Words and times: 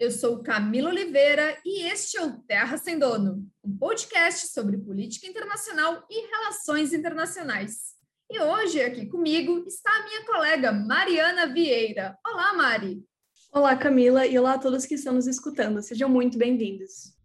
Eu 0.00 0.10
sou 0.10 0.42
Camila 0.42 0.88
Oliveira 0.88 1.58
e 1.62 1.82
este 1.82 2.16
é 2.16 2.24
o 2.24 2.38
Terra 2.44 2.78
Sem 2.78 2.98
Dono, 2.98 3.46
um 3.62 3.76
podcast 3.76 4.46
sobre 4.46 4.78
política 4.78 5.26
internacional 5.26 6.06
e 6.08 6.26
relações 6.26 6.94
internacionais. 6.94 7.96
E 8.30 8.40
hoje 8.40 8.80
aqui 8.80 9.04
comigo 9.04 9.62
está 9.66 9.90
a 9.90 10.04
minha 10.04 10.24
colega 10.24 10.72
Mariana 10.72 11.52
Vieira. 11.52 12.16
Olá, 12.26 12.54
Mari. 12.54 13.04
Olá, 13.52 13.76
Camila, 13.76 14.26
e 14.26 14.38
olá 14.38 14.54
a 14.54 14.58
todos 14.58 14.86
que 14.86 14.94
estão 14.94 15.12
nos 15.12 15.26
escutando. 15.26 15.82
Sejam 15.82 16.08
muito 16.08 16.38
bem-vindos. 16.38 17.19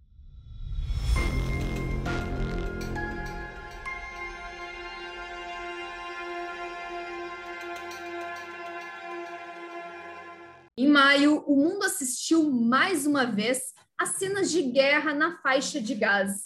Maio, 10.96 11.44
o 11.46 11.58
mundo 11.58 11.84
assistiu 11.84 12.50
mais 12.50 13.06
uma 13.06 13.26
vez 13.26 13.74
a 13.98 14.06
cenas 14.06 14.50
de 14.50 14.62
guerra 14.62 15.14
na 15.14 15.38
faixa 15.42 15.82
de 15.82 15.94
Gaza. 15.94 16.46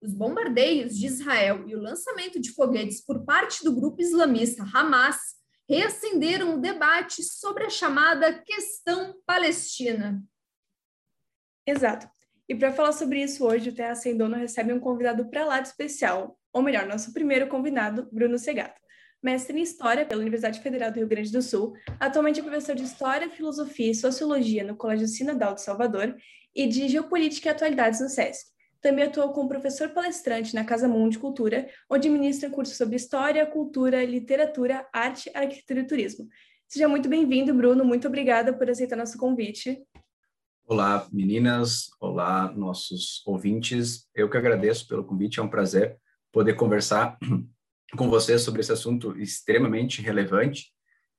Os 0.00 0.14
bombardeios 0.14 0.96
de 0.96 1.04
Israel 1.04 1.68
e 1.68 1.76
o 1.76 1.82
lançamento 1.82 2.40
de 2.40 2.50
foguetes 2.50 3.04
por 3.04 3.26
parte 3.26 3.62
do 3.62 3.76
grupo 3.76 4.00
islamista 4.00 4.64
Hamas 4.72 5.18
reacenderam 5.68 6.54
o 6.54 6.60
debate 6.62 7.22
sobre 7.22 7.64
a 7.64 7.68
chamada 7.68 8.32
questão 8.42 9.16
palestina. 9.26 10.24
Exato. 11.66 12.08
E 12.48 12.54
para 12.54 12.72
falar 12.72 12.92
sobre 12.92 13.22
isso 13.22 13.44
hoje, 13.44 13.68
o 13.68 13.74
Terra 13.74 13.94
Sem 13.96 14.16
Dono 14.16 14.34
recebe 14.34 14.72
um 14.72 14.80
convidado 14.80 15.28
para 15.28 15.44
lá 15.44 15.60
de 15.60 15.68
especial, 15.68 16.38
ou 16.54 16.62
melhor, 16.62 16.86
nosso 16.86 17.12
primeiro 17.12 17.48
convidado, 17.48 18.08
Bruno 18.10 18.38
Segato 18.38 18.80
mestre 19.22 19.58
em 19.58 19.62
História 19.62 20.06
pela 20.06 20.20
Universidade 20.20 20.60
Federal 20.60 20.90
do 20.90 20.96
Rio 20.96 21.08
Grande 21.08 21.30
do 21.30 21.42
Sul, 21.42 21.74
atualmente 21.98 22.40
é 22.40 22.42
professor 22.42 22.74
de 22.74 22.84
História, 22.84 23.28
Filosofia 23.28 23.90
e 23.90 23.94
Sociologia 23.94 24.64
no 24.64 24.76
Colégio 24.76 25.06
Sinodal 25.06 25.54
de 25.54 25.62
Salvador 25.62 26.16
e 26.54 26.66
de 26.66 26.88
Geopolítica 26.88 27.48
e 27.48 27.52
Atualidades 27.52 28.00
no 28.00 28.08
SESC. 28.08 28.50
Também 28.80 29.04
atuou 29.04 29.32
como 29.32 29.48
professor 29.48 29.90
palestrante 29.90 30.54
na 30.54 30.64
Casa 30.64 30.88
Mundo 30.88 31.12
de 31.12 31.18
Cultura, 31.18 31.68
onde 31.88 32.08
ministra 32.08 32.48
cursos 32.48 32.78
sobre 32.78 32.96
História, 32.96 33.44
Cultura, 33.44 34.02
Literatura, 34.04 34.86
Arte, 34.90 35.30
Arquitetura 35.34 35.80
e 35.80 35.86
Turismo. 35.86 36.26
Seja 36.66 36.88
muito 36.88 37.08
bem-vindo, 37.08 37.52
Bruno. 37.52 37.84
Muito 37.84 38.08
obrigada 38.08 38.54
por 38.56 38.70
aceitar 38.70 38.96
nosso 38.96 39.18
convite. 39.18 39.82
Olá, 40.64 41.06
meninas. 41.12 41.90
Olá, 42.00 42.50
nossos 42.52 43.22
ouvintes. 43.26 44.08
Eu 44.14 44.30
que 44.30 44.38
agradeço 44.38 44.88
pelo 44.88 45.04
convite. 45.04 45.40
É 45.40 45.42
um 45.42 45.48
prazer 45.48 45.98
poder 46.32 46.54
conversar 46.54 47.18
com 47.96 48.08
você 48.08 48.38
sobre 48.38 48.60
esse 48.60 48.72
assunto 48.72 49.18
extremamente 49.18 50.00
relevante 50.00 50.72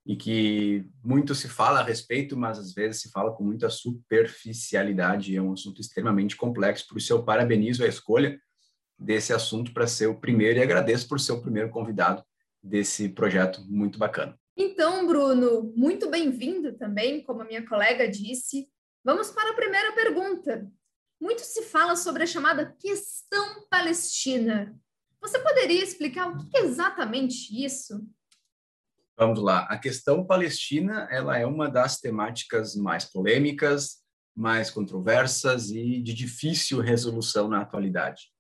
e 0.06 0.16
que 0.16 0.86
muito 1.04 1.36
se 1.36 1.48
fala 1.48 1.80
a 1.80 1.84
respeito, 1.84 2.36
mas 2.36 2.58
às 2.58 2.74
vezes 2.74 3.02
se 3.02 3.12
fala 3.12 3.32
com 3.34 3.44
muita 3.44 3.70
superficialidade. 3.70 5.36
É 5.36 5.42
um 5.42 5.54
assunto 5.54 5.80
extremamente 5.80 6.36
complexo, 6.36 6.88
por 6.88 6.98
isso 6.98 7.14
eu 7.14 7.24
parabenizo 7.24 7.84
a 7.84 7.88
escolha 7.88 8.40
desse 8.98 9.34
assunto 9.34 9.74
para 9.74 9.88
ser 9.88 10.08
o 10.08 10.20
primeiro 10.20 10.60
e 10.60 10.62
agradeço 10.62 11.08
por 11.08 11.20
ser 11.20 11.34
o 11.34 11.42
primeiro 11.42 11.70
convidado 11.70 12.24
desse 12.64 13.10
projeto 13.10 13.64
muito 13.68 13.98
bacana. 13.98 14.38
Então, 14.56 15.08
Bruno, 15.08 15.74
muito 15.76 16.10
bem-vindo 16.10 16.74
também, 16.74 17.24
como 17.24 17.42
a 17.42 17.46
minha 17.46 17.66
colega 17.66 18.08
disse. 18.08 18.68
Vamos 19.04 19.32
para 19.32 19.52
a 19.52 19.56
primeira 19.56 19.92
pergunta. 19.94 20.70
Muito 21.20 21.42
se 21.42 21.64
fala 21.64 21.96
sobre 21.96 22.24
a 22.24 22.28
chamada 22.28 22.76
questão 22.80 23.66
palestina. 23.70 24.76
Você 25.22 25.38
poderia 25.40 25.84
explicar 25.84 26.28
o 26.28 26.38
que 26.38 26.58
é 26.58 26.62
exatamente 26.62 27.64
isso? 27.64 28.04
Vamos 29.16 29.40
lá. 29.40 29.66
A 29.66 29.78
questão 29.78 30.26
palestina, 30.26 31.08
ela 31.12 31.38
é 31.38 31.46
uma 31.46 31.70
das 31.70 32.00
temáticas 32.00 32.76
mais 32.76 33.06
polêmicas, 33.06 34.02
mais 34.36 34.72
controversas 34.72 35.70
e 35.70 36.02
de 36.02 36.14
difícil 36.14 36.80
resolução 36.80 37.48
na 37.48 37.62
atualidade. 37.62 38.32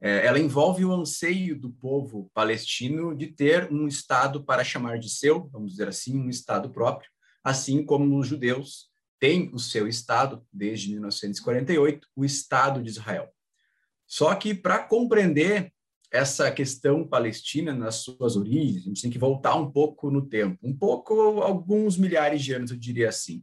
É, 0.00 0.24
ela 0.26 0.38
envolve 0.38 0.84
o 0.84 0.92
anseio 0.92 1.58
do 1.58 1.72
povo 1.72 2.30
palestino 2.32 3.16
de 3.16 3.26
ter 3.28 3.72
um 3.72 3.88
estado 3.88 4.44
para 4.44 4.62
chamar 4.62 4.98
de 4.98 5.08
seu, 5.08 5.48
vamos 5.48 5.72
dizer 5.72 5.88
assim, 5.88 6.16
um 6.16 6.28
estado 6.28 6.70
próprio, 6.70 7.10
assim 7.42 7.84
como 7.84 8.16
os 8.18 8.28
judeus 8.28 8.88
têm 9.18 9.50
o 9.52 9.58
seu 9.58 9.88
estado 9.88 10.46
desde 10.52 10.90
1948, 10.90 12.06
o 12.14 12.24
Estado 12.24 12.82
de 12.82 12.90
Israel. 12.90 13.28
Só 14.06 14.34
que 14.34 14.54
para 14.54 14.78
compreender 14.86 15.73
essa 16.14 16.48
questão 16.48 17.04
palestina 17.04 17.74
nas 17.74 17.96
suas 17.96 18.36
origens, 18.36 18.84
a 18.84 18.86
gente 18.86 19.02
tem 19.02 19.10
que 19.10 19.18
voltar 19.18 19.56
um 19.56 19.68
pouco 19.68 20.12
no 20.12 20.24
tempo, 20.24 20.56
um 20.62 20.72
pouco, 20.72 21.12
alguns 21.42 21.98
milhares 21.98 22.40
de 22.40 22.52
anos, 22.52 22.70
eu 22.70 22.76
diria 22.76 23.08
assim. 23.08 23.42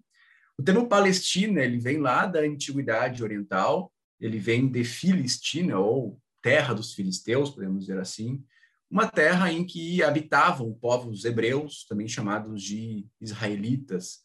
O 0.58 0.64
termo 0.64 0.88
Palestina, 0.88 1.62
ele 1.62 1.78
vem 1.78 1.98
lá 1.98 2.26
da 2.26 2.40
antiguidade 2.40 3.22
oriental, 3.22 3.92
ele 4.22 4.40
vem 4.40 4.72
de 4.72 4.86
Filistina, 4.86 5.80
ou 5.80 6.18
terra 6.42 6.74
dos 6.74 6.94
filisteus, 6.94 7.50
podemos 7.50 7.88
dizer 7.88 8.00
assim, 8.00 8.42
uma 8.90 9.06
terra 9.06 9.52
em 9.52 9.66
que 9.66 10.02
habitavam 10.02 10.74
povos 10.74 11.26
hebreus, 11.26 11.86
também 11.90 12.08
chamados 12.08 12.64
de 12.64 13.06
israelitas. 13.20 14.20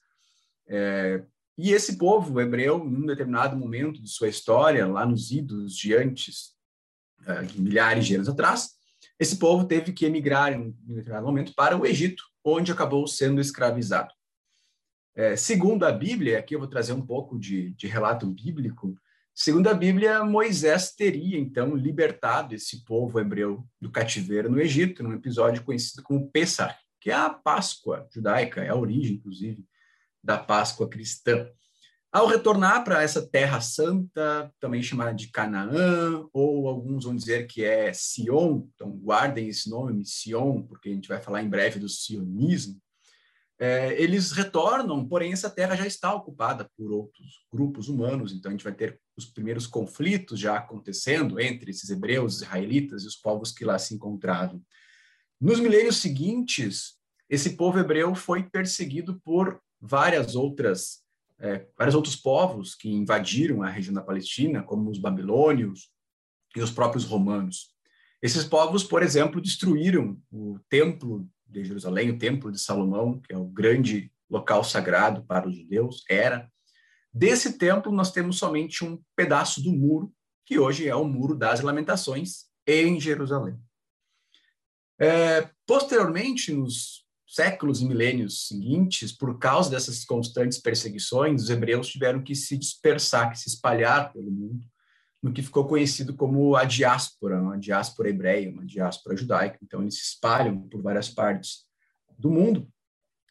É, 0.69 1.25
e 1.59 1.73
esse 1.73 1.99
povo 1.99 2.41
hebreu, 2.41 2.78
em 2.78 2.97
um 2.97 3.07
determinado 3.07 3.57
momento 3.57 4.01
de 4.01 4.09
sua 4.09 4.28
história, 4.28 4.87
lá 4.87 5.05
nos 5.05 5.33
idos 5.33 5.75
de 5.75 5.97
antes 5.97 6.56
milhares 7.55 8.07
de 8.07 8.15
anos 8.15 8.29
atrás, 8.29 8.71
esse 9.19 9.39
povo 9.39 9.65
teve 9.65 9.93
que 9.93 10.05
emigrar 10.05 10.53
em 10.53 10.75
determinado 10.83 11.27
momento 11.27 11.55
para 11.55 11.77
o 11.77 11.87
Egito, 11.87 12.23
onde 12.45 12.71
acabou 12.71 13.07
sendo 13.07 13.41
escravizado. 13.41 14.13
É, 15.15 15.35
segundo 15.35 15.85
a 15.87 15.93
Bíblia, 15.93 16.39
aqui 16.39 16.55
eu 16.55 16.59
vou 16.59 16.69
trazer 16.69 16.93
um 16.93 17.05
pouco 17.05 17.39
de, 17.39 17.71
de 17.71 17.87
relato 17.87 18.27
bíblico, 18.27 18.95
segundo 19.35 19.69
a 19.69 19.75
Bíblia, 19.75 20.23
Moisés 20.23 20.95
teria 20.95 21.39
então 21.39 21.75
libertado 21.75 22.55
esse 22.55 22.85
povo 22.85 23.19
hebreu 23.19 23.67
do 23.81 23.91
cativeiro 23.91 24.51
no 24.51 24.61
Egito, 24.61 25.03
num 25.03 25.15
episódio 25.15 25.65
conhecido 25.65 26.03
como 26.03 26.31
Pessah, 26.31 26.77
que 27.01 27.11
é 27.11 27.15
a 27.15 27.31
Páscoa 27.31 28.07
judaica, 28.13 28.63
é 28.63 28.69
a 28.69 28.77
origem, 28.77 29.17
inclusive, 29.17 29.65
da 30.23 30.37
Páscoa 30.37 30.89
cristã. 30.89 31.49
Ao 32.16 32.27
retornar 32.27 32.82
para 32.82 33.03
essa 33.03 33.21
terra 33.21 33.60
santa, 33.60 34.50
também 34.59 34.82
chamada 34.82 35.12
de 35.12 35.28
Canaã, 35.28 36.27
ou 36.32 36.66
alguns 36.66 37.04
vão 37.04 37.15
dizer 37.15 37.47
que 37.47 37.62
é 37.62 37.93
Sion, 37.93 38.62
então 38.75 38.91
guardem 38.91 39.49
esse 39.50 39.69
nome, 39.69 40.03
Sion, 40.06 40.62
porque 40.62 40.88
a 40.88 40.93
gente 40.93 41.09
vai 41.09 41.21
falar 41.21 41.43
em 41.43 41.49
breve 41.50 41.78
do 41.78 41.91
sionismo, 41.91 42.81
é, 43.59 44.00
eles 44.00 44.32
retornam, 44.32 45.06
porém 45.06 45.34
essa 45.34 45.50
terra 45.50 45.77
já 45.77 45.87
está 45.87 46.15
ocupada 46.15 46.66
por 46.75 46.91
outros 46.91 47.44
grupos 47.53 47.87
humanos, 47.87 48.33
então 48.33 48.48
a 48.48 48.53
gente 48.53 48.65
vai 48.65 48.72
ter 48.72 48.98
os 49.15 49.27
primeiros 49.27 49.66
conflitos 49.66 50.41
já 50.41 50.56
acontecendo 50.56 51.38
entre 51.38 51.71
esses 51.71 51.91
hebreus, 51.91 52.37
israelitas 52.37 53.04
e 53.04 53.09
os 53.09 53.16
povos 53.16 53.53
que 53.53 53.62
lá 53.62 53.78
se 53.78 53.94
encontravam. 53.94 54.62
Nos 55.38 55.60
milênios 55.60 55.98
seguintes, 55.98 56.94
esse 57.28 57.59
povo 57.59 57.78
hebreu 57.78 58.15
foi 58.15 58.43
perseguido 58.43 59.21
por 59.22 59.60
várias 59.78 60.34
outras 60.34 61.04
é, 61.39 61.67
vários 61.77 61.95
outros 61.95 62.17
povos 62.17 62.75
que 62.75 62.89
invadiram 62.89 63.63
a 63.63 63.69
região 63.69 63.95
da 63.95 64.03
Palestina, 64.03 64.63
como 64.63 64.91
os 64.91 64.99
babilônios 64.99 65.91
e 66.55 66.61
os 66.61 66.71
próprios 66.71 67.05
romanos. 67.05 67.75
Esses 68.23 68.45
povos, 68.45 68.83
por 68.83 69.03
exemplo, 69.03 69.41
destruíram 69.41 70.21
o 70.31 70.59
templo 70.69 71.29
de 71.47 71.65
Jerusalém, 71.65 72.11
o 72.11 72.19
templo 72.19 72.51
de 72.51 72.59
Salomão, 72.59 73.21
que 73.21 73.33
é 73.33 73.37
o 73.37 73.47
grande 73.47 74.11
local 74.29 74.65
sagrado 74.65 75.25
para 75.25 75.49
os 75.49 75.57
judeus, 75.57 76.03
era. 76.09 76.51
Desse 77.13 77.57
templo, 77.59 77.93
nós 77.93 78.11
temos 78.11 78.39
somente 78.39 78.85
um 78.85 79.01
pedaço 79.15 79.63
do 79.63 79.73
muro, 79.73 80.13
que 80.45 80.59
hoje 80.59 80.89
é 80.89 80.95
o 80.95 81.05
Muro 81.05 81.35
das 81.37 81.61
Lamentações, 81.61 82.47
em 82.67 83.01
Jerusalém. 83.01 83.59
É, 84.99 85.51
posteriormente, 85.67 86.53
nos 86.53 87.06
séculos 87.37 87.83
e 87.83 87.85
milênios 87.85 88.49
seguintes, 88.49 89.13
por 89.13 89.39
causa 89.39 89.71
dessas 89.71 90.07
constantes 90.07 90.59
perseguições, 90.59 91.43
os 91.43 91.51
hebreus 91.51 91.89
tiveram 91.89 92.22
que 92.22 92.34
se 92.34 92.57
dispersar, 92.57 93.31
que 93.31 93.39
se 93.39 93.51
espalhar 93.51 94.10
pelo 94.10 94.31
mundo, 94.31 94.66
no 95.22 95.31
que 95.31 95.43
ficou 95.43 95.66
conhecido 95.66 96.16
como 96.16 96.57
a 96.57 96.65
diáspora, 96.65 97.39
uma 97.43 97.59
diáspora 97.59 98.09
hebreia, 98.09 98.51
uma 98.51 98.65
diáspora 98.65 99.15
judaica. 99.15 99.59
Então, 99.63 99.83
eles 99.83 99.97
se 99.97 100.15
espalham 100.15 100.66
por 100.66 100.81
várias 100.81 101.10
partes 101.10 101.66
do 102.19 102.31
mundo. 102.31 102.66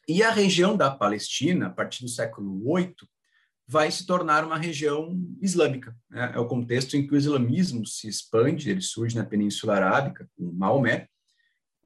E 0.07 0.21
a 0.21 0.29
região 0.29 0.77
da 0.77 0.91
Palestina, 0.91 1.65
a 1.65 1.71
partir 1.71 2.03
do 2.03 2.09
século 2.09 2.62
VIII, 2.75 2.94
vai 3.68 3.89
se 3.89 4.06
tornar 4.06 4.45
uma 4.45 4.57
região 4.57 5.19
islâmica. 5.41 5.97
Né? 6.12 6.31
É 6.35 6.39
o 6.39 6.47
contexto 6.47 6.95
em 6.95 7.07
que 7.07 7.15
o 7.15 7.18
islamismo 7.18 7.88
se 7.88 8.07
expande, 8.07 8.69
ele 8.69 8.81
surge 8.81 9.15
na 9.15 9.25
Península 9.25 9.74
Arábica, 9.77 10.29
com 10.38 10.51
Maomé, 10.51 11.07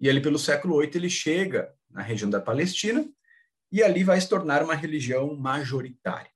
e 0.01 0.09
ali 0.09 0.21
pelo 0.21 0.37
século 0.37 0.79
VIII 0.81 0.91
ele 0.95 1.09
chega 1.09 1.73
na 1.89 2.01
região 2.01 2.29
da 2.29 2.39
Palestina, 2.41 3.07
e 3.71 3.83
ali 3.83 4.03
vai 4.03 4.19
se 4.19 4.27
tornar 4.27 4.63
uma 4.63 4.75
religião 4.75 5.35
majoritária. 5.35 6.31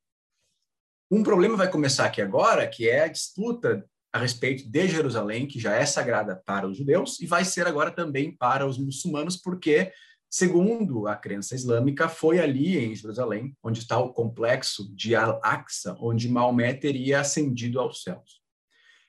Um 1.10 1.24
problema 1.24 1.56
vai 1.56 1.70
começar 1.70 2.06
aqui 2.06 2.22
agora, 2.22 2.68
que 2.68 2.90
é 2.90 3.04
a 3.04 3.08
disputa 3.08 3.88
a 4.12 4.20
respeito 4.20 4.70
de 4.70 4.88
Jerusalém, 4.88 5.48
que 5.48 5.60
já 5.60 5.76
é 5.76 5.86
sagrada 5.86 6.36
para 6.46 6.68
os 6.68 6.78
judeus, 6.78 7.20
e 7.20 7.26
vai 7.26 7.44
ser 7.44 7.68
agora 7.68 7.92
também 7.92 8.36
para 8.36 8.66
os 8.66 8.78
muçulmanos, 8.78 9.38
porque 9.38 9.92
Segundo 10.36 11.06
a 11.06 11.16
crença 11.16 11.54
islâmica, 11.54 12.10
foi 12.10 12.40
ali 12.40 12.76
em 12.76 12.96
Jerusalém, 12.96 13.56
onde 13.62 13.78
está 13.78 14.00
o 14.00 14.12
complexo 14.12 14.92
de 14.96 15.16
Al-Aqsa, 15.16 15.96
onde 16.00 16.28
Maomé 16.28 16.74
teria 16.74 17.20
ascendido 17.20 17.80
aos 17.80 18.02
céus. 18.02 18.42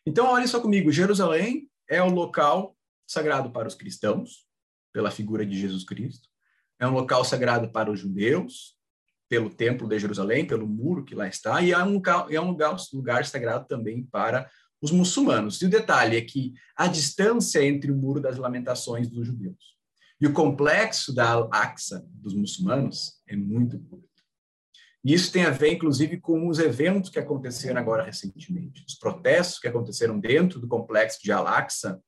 Então, 0.04 0.26
olhem 0.26 0.46
só 0.46 0.60
comigo: 0.60 0.92
Jerusalém 0.92 1.66
é 1.88 2.02
o 2.02 2.10
local 2.10 2.76
sagrado 3.06 3.50
para 3.50 3.66
os 3.66 3.74
cristãos, 3.74 4.46
pela 4.92 5.10
figura 5.10 5.46
de 5.46 5.58
Jesus 5.58 5.82
Cristo, 5.82 6.28
é 6.84 6.88
um 6.88 6.94
local 6.94 7.24
sagrado 7.24 7.70
para 7.70 7.90
os 7.90 8.00
judeus, 8.00 8.74
pelo 9.28 9.50
Templo 9.50 9.88
de 9.88 9.98
Jerusalém, 9.98 10.46
pelo 10.46 10.66
muro 10.66 11.04
que 11.04 11.14
lá 11.14 11.26
está, 11.26 11.62
e 11.62 11.72
é 11.72 11.84
um 11.84 12.00
é 12.30 12.40
um 12.40 12.50
lugar, 12.50 12.76
lugar 12.92 13.24
sagrado 13.24 13.66
também 13.66 14.04
para 14.04 14.48
os 14.80 14.90
muçulmanos. 14.90 15.60
E 15.62 15.66
o 15.66 15.70
detalhe 15.70 16.16
é 16.16 16.20
que 16.20 16.52
a 16.76 16.86
distância 16.86 17.64
entre 17.64 17.90
o 17.90 17.96
Muro 17.96 18.20
das 18.20 18.36
Lamentações 18.36 19.08
dos 19.08 19.26
judeus 19.26 19.74
e 20.20 20.26
o 20.26 20.32
complexo 20.32 21.14
da 21.14 21.30
Al-Aqsa 21.30 22.06
dos 22.08 22.34
muçulmanos 22.34 23.20
é 23.26 23.34
muito 23.34 23.78
curto. 23.78 24.08
E 25.04 25.12
isso 25.12 25.30
tem 25.30 25.44
a 25.44 25.50
ver, 25.50 25.72
inclusive, 25.72 26.18
com 26.18 26.48
os 26.48 26.58
eventos 26.58 27.10
que 27.10 27.18
aconteceram 27.18 27.78
agora 27.78 28.02
recentemente. 28.02 28.84
Os 28.86 28.94
protestos 28.94 29.58
que 29.58 29.68
aconteceram 29.68 30.18
dentro 30.18 30.58
do 30.58 30.68
complexo 30.68 31.18
de 31.22 31.30
Al-Aqsa 31.30 32.00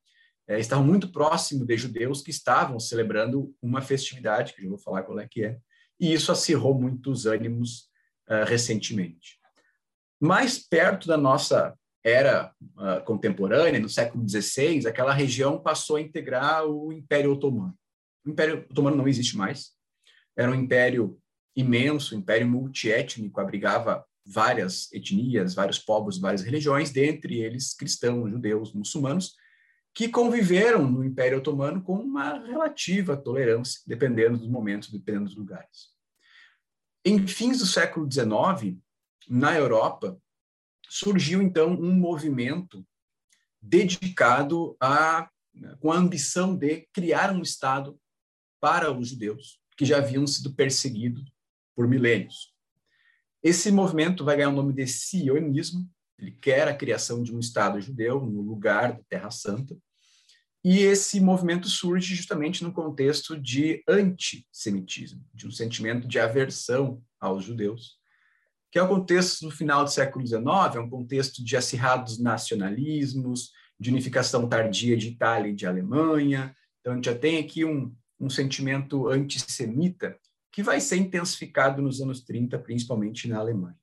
é, 0.47 0.59
estavam 0.59 0.85
muito 0.85 1.11
próximos 1.11 1.67
de 1.67 1.77
judeus 1.77 2.21
que 2.21 2.31
estavam 2.31 2.79
celebrando 2.79 3.53
uma 3.61 3.81
festividade, 3.81 4.53
que 4.53 4.63
eu 4.63 4.69
vou 4.69 4.79
falar 4.79 5.03
qual 5.03 5.19
é 5.19 5.27
que 5.27 5.43
é, 5.43 5.57
e 5.99 6.13
isso 6.13 6.31
acirrou 6.31 6.79
muitos 6.79 7.25
ânimos 7.25 7.89
uh, 8.29 8.45
recentemente. 8.45 9.39
Mais 10.19 10.57
perto 10.57 11.07
da 11.07 11.17
nossa 11.17 11.77
era 12.03 12.53
uh, 12.61 13.03
contemporânea, 13.03 13.79
no 13.79 13.89
século 13.89 14.27
XVI, 14.27 14.87
aquela 14.87 15.13
região 15.13 15.59
passou 15.59 15.97
a 15.97 16.01
integrar 16.01 16.65
o 16.65 16.93
Império 16.93 17.33
Otomano. 17.33 17.75
O 18.25 18.29
Império 18.29 18.65
Otomano 18.69 18.95
não 18.95 19.07
existe 19.07 19.35
mais. 19.35 19.71
Era 20.35 20.51
um 20.51 20.55
império 20.55 21.19
imenso, 21.55 22.15
um 22.15 22.19
império 22.19 22.47
multiétnico, 22.47 23.41
abrigava 23.41 24.05
várias 24.25 24.91
etnias, 24.93 25.55
vários 25.55 25.79
povos, 25.79 26.19
várias 26.19 26.43
religiões, 26.43 26.91
dentre 26.91 27.39
eles 27.39 27.73
cristãos, 27.73 28.29
judeus, 28.29 28.73
muçulmanos, 28.73 29.35
que 29.97 30.07
conviveram 30.07 30.87
no 30.87 31.03
Império 31.03 31.39
Otomano 31.39 31.81
com 31.81 31.95
uma 31.95 32.37
relativa 32.45 33.17
tolerância, 33.17 33.81
dependendo 33.87 34.37
dos 34.37 34.47
momentos, 34.47 34.91
dependendo 34.91 35.25
dos 35.25 35.35
lugares. 35.35 35.87
Em 37.03 37.25
fins 37.25 37.57
do 37.57 37.65
século 37.65 38.07
XIX, 38.07 38.77
na 39.27 39.57
Europa, 39.57 40.15
surgiu 40.87 41.41
então 41.41 41.71
um 41.71 41.95
movimento 41.95 42.85
dedicado 43.59 44.77
a 44.79 45.27
com 45.79 45.91
a 45.91 45.97
ambição 45.97 46.55
de 46.55 46.87
criar 46.93 47.31
um 47.31 47.41
estado 47.41 47.99
para 48.61 48.91
os 48.91 49.07
judeus 49.07 49.59
que 49.75 49.83
já 49.83 49.97
haviam 49.97 50.27
sido 50.27 50.53
perseguidos 50.53 51.25
por 51.75 51.87
milênios. 51.87 52.53
Esse 53.41 53.71
movimento 53.71 54.23
vai 54.23 54.37
ganhar 54.37 54.49
o 54.49 54.55
nome 54.55 54.73
de 54.73 54.85
sionismo, 54.85 55.89
ele 56.19 56.33
quer 56.33 56.67
a 56.67 56.75
criação 56.75 57.23
de 57.23 57.35
um 57.35 57.39
estado 57.39 57.81
judeu 57.81 58.23
no 58.23 58.41
lugar 58.41 58.93
da 58.93 59.03
Terra 59.09 59.31
Santa, 59.31 59.75
e 60.63 60.79
esse 60.79 61.19
movimento 61.19 61.67
surge 61.67 62.15
justamente 62.15 62.63
no 62.63 62.73
contexto 62.73 63.39
de 63.39 63.83
antissemitismo, 63.87 65.23
de 65.33 65.47
um 65.47 65.51
sentimento 65.51 66.07
de 66.07 66.19
aversão 66.19 67.01
aos 67.19 67.43
judeus, 67.43 67.97
que 68.71 68.77
é 68.77 68.83
o 68.83 68.87
contexto 68.87 69.41
do 69.45 69.51
final 69.51 69.83
do 69.83 69.89
século 69.89 70.25
XIX, 70.25 70.75
é 70.75 70.79
um 70.79 70.89
contexto 70.89 71.43
de 71.43 71.55
acirrados 71.55 72.19
nacionalismos, 72.19 73.51
de 73.79 73.89
unificação 73.89 74.47
tardia 74.49 74.97
de 74.97 75.09
Itália 75.09 75.51
e 75.51 75.55
de 75.55 75.65
Alemanha. 75.65 76.53
Então, 76.79 76.93
a 76.93 76.95
gente 76.95 77.05
já 77.05 77.15
tem 77.15 77.37
aqui 77.37 77.63
um, 77.63 77.95
um 78.19 78.29
sentimento 78.29 79.07
antissemita 79.07 80.17
que 80.51 80.63
vai 80.63 80.81
ser 80.81 80.97
intensificado 80.97 81.81
nos 81.81 82.01
anos 82.01 82.21
30, 82.21 82.57
principalmente 82.59 83.27
na 83.27 83.39
Alemanha. 83.39 83.77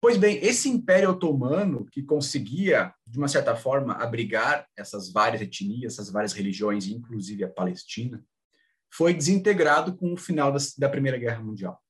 Pois 0.00 0.16
bem, 0.16 0.38
esse 0.44 0.68
Império 0.68 1.10
Otomano, 1.10 1.84
que 1.90 2.02
conseguia, 2.02 2.94
de 3.06 3.18
uma 3.18 3.26
certa 3.26 3.56
forma, 3.56 3.94
abrigar 3.94 4.68
essas 4.76 5.10
várias 5.10 5.42
etnias, 5.42 5.94
essas 5.94 6.10
várias 6.10 6.32
religiões, 6.32 6.86
inclusive 6.86 7.42
a 7.42 7.50
Palestina, 7.50 8.24
foi 8.92 9.12
desintegrado 9.12 9.96
com 9.96 10.12
o 10.12 10.16
final 10.16 10.52
da, 10.52 10.58
da 10.78 10.88
Primeira 10.88 11.18
Guerra 11.18 11.42
Mundial. 11.42 11.82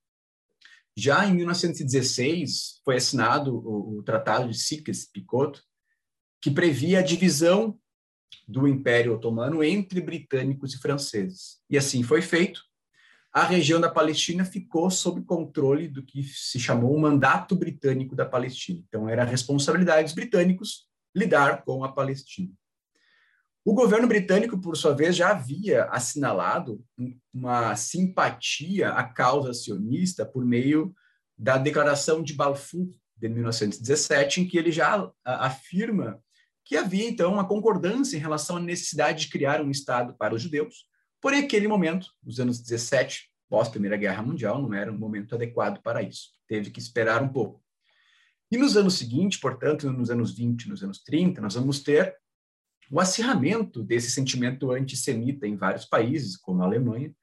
Já 0.96 1.26
em 1.26 1.34
1916, 1.34 2.80
foi 2.84 2.96
assinado 2.96 3.54
o, 3.54 3.98
o 3.98 4.02
Tratado 4.02 4.48
de 4.50 4.58
Sykes-Picot, 4.58 5.60
que 6.40 6.50
previa 6.50 7.00
a 7.00 7.02
divisão 7.02 7.78
do 8.46 8.66
Império 8.66 9.14
Otomano 9.14 9.62
entre 9.62 10.00
britânicos 10.00 10.74
e 10.74 10.78
franceses. 10.78 11.58
E 11.68 11.76
assim 11.76 12.02
foi 12.02 12.22
feito, 12.22 12.62
a 13.32 13.44
região 13.44 13.80
da 13.80 13.90
Palestina 13.90 14.44
ficou 14.44 14.90
sob 14.90 15.22
controle 15.22 15.88
do 15.88 16.02
que 16.02 16.22
se 16.22 16.58
chamou 16.58 16.94
o 16.94 17.00
Mandato 17.00 17.54
Britânico 17.54 18.16
da 18.16 18.24
Palestina. 18.24 18.82
Então, 18.88 19.08
era 19.08 19.22
a 19.22 19.26
responsabilidade 19.26 20.04
dos 20.04 20.14
britânicos 20.14 20.88
lidar 21.14 21.62
com 21.62 21.84
a 21.84 21.92
Palestina. 21.92 22.52
O 23.64 23.74
governo 23.74 24.08
britânico, 24.08 24.58
por 24.58 24.76
sua 24.76 24.94
vez, 24.94 25.14
já 25.14 25.30
havia 25.30 25.84
assinalado 25.84 26.82
uma 27.34 27.76
simpatia 27.76 28.90
à 28.90 29.04
causa 29.04 29.52
sionista 29.52 30.24
por 30.24 30.42
meio 30.44 30.94
da 31.36 31.58
Declaração 31.58 32.22
de 32.22 32.32
Balfour 32.32 32.88
de 33.14 33.28
1917, 33.28 34.40
em 34.40 34.48
que 34.48 34.56
ele 34.56 34.72
já 34.72 35.10
afirma 35.22 36.18
que 36.64 36.76
havia 36.76 37.08
então 37.08 37.32
uma 37.32 37.46
concordância 37.46 38.16
em 38.16 38.20
relação 38.20 38.56
à 38.56 38.60
necessidade 38.60 39.26
de 39.26 39.30
criar 39.30 39.60
um 39.60 39.70
Estado 39.70 40.14
para 40.16 40.34
os 40.34 40.42
judeus, 40.42 40.86
Porém, 41.20 41.40
aquele 41.40 41.66
momento, 41.66 42.08
nos 42.22 42.38
anos 42.38 42.60
17, 42.60 43.30
pós 43.48 43.68
Primeira 43.68 43.96
Guerra 43.96 44.22
Mundial, 44.22 44.60
não 44.60 44.72
era 44.72 44.92
um 44.92 44.98
momento 44.98 45.34
adequado 45.34 45.82
para 45.82 46.02
isso. 46.02 46.30
Teve 46.46 46.70
que 46.70 46.78
esperar 46.78 47.22
um 47.22 47.28
pouco. 47.28 47.62
E 48.50 48.56
nos 48.56 48.76
anos 48.76 48.94
seguintes, 48.94 49.38
portanto, 49.38 49.90
nos 49.92 50.10
anos 50.10 50.34
20, 50.34 50.68
nos 50.68 50.82
anos 50.82 51.02
30, 51.02 51.40
nós 51.40 51.54
vamos 51.54 51.80
ter 51.80 52.16
o 52.90 53.00
acirramento 53.00 53.82
desse 53.82 54.10
sentimento 54.10 54.70
antissemita 54.70 55.46
em 55.46 55.56
vários 55.56 55.84
países, 55.84 56.36
como 56.36 56.62
a 56.62 56.66
Alemanha, 56.66 57.14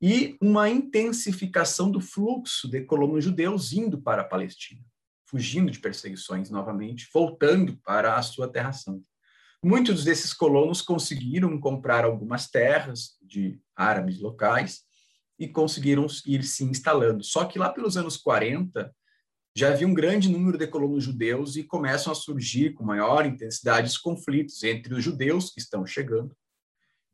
e 0.00 0.36
uma 0.40 0.68
intensificação 0.68 1.90
do 1.90 2.00
fluxo 2.00 2.68
de 2.68 2.82
colonos 2.82 3.24
judeus 3.24 3.72
indo 3.72 4.00
para 4.00 4.22
a 4.22 4.24
Palestina, 4.24 4.80
fugindo 5.26 5.70
de 5.70 5.80
perseguições 5.80 6.48
novamente, 6.48 7.08
voltando 7.12 7.76
para 7.78 8.16
a 8.16 8.22
sua 8.22 8.48
terra 8.48 8.72
santa. 8.72 9.09
Muitos 9.62 10.04
desses 10.04 10.32
colonos 10.32 10.80
conseguiram 10.80 11.58
comprar 11.60 12.04
algumas 12.04 12.48
terras 12.48 13.16
de 13.20 13.60
árabes 13.76 14.18
locais 14.18 14.80
e 15.38 15.46
conseguiram 15.46 16.06
ir 16.26 16.42
se 16.44 16.64
instalando. 16.64 17.22
Só 17.22 17.44
que 17.44 17.58
lá 17.58 17.68
pelos 17.68 17.96
anos 17.96 18.16
40 18.16 18.94
já 19.54 19.68
havia 19.68 19.86
um 19.86 19.94
grande 19.94 20.28
número 20.28 20.56
de 20.56 20.66
colonos 20.66 21.04
judeus 21.04 21.56
e 21.56 21.64
começam 21.64 22.12
a 22.12 22.16
surgir 22.16 22.72
com 22.72 22.84
maior 22.84 23.26
intensidade 23.26 23.88
os 23.88 23.98
conflitos 23.98 24.62
entre 24.62 24.94
os 24.94 25.04
judeus 25.04 25.50
que 25.50 25.60
estão 25.60 25.84
chegando 25.84 26.34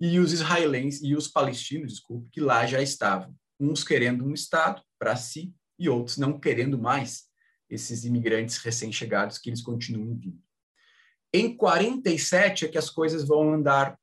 e 0.01 0.19
os 0.19 0.33
israelenses 0.33 1.03
e 1.03 1.15
os 1.17 1.27
palestinos, 1.27 1.93
desculpe, 1.93 2.29
que 2.31 2.41
lá 2.41 2.67
já 2.67 2.83
estavam, 2.83 3.35
uns 3.59 3.83
querendo 3.83 4.25
um 4.25 4.35
estado 4.35 4.83
para 4.99 5.17
si 5.17 5.55
e 5.79 5.89
outros 5.89 6.19
não 6.19 6.39
querendo 6.39 6.79
mais 6.79 7.25
esses 7.69 8.05
imigrantes 8.05 8.59
recém-chegados 8.59 9.39
que 9.39 9.51
eles 9.51 9.63
continuam 9.63 10.15
vindo. 10.15 10.46
Em 11.37 11.55
47 11.55 12.65
é 12.65 12.69
que 12.69 12.79
as 12.79 12.89
coisas 12.89 13.29
vão 13.29 13.53
andar 13.53 13.99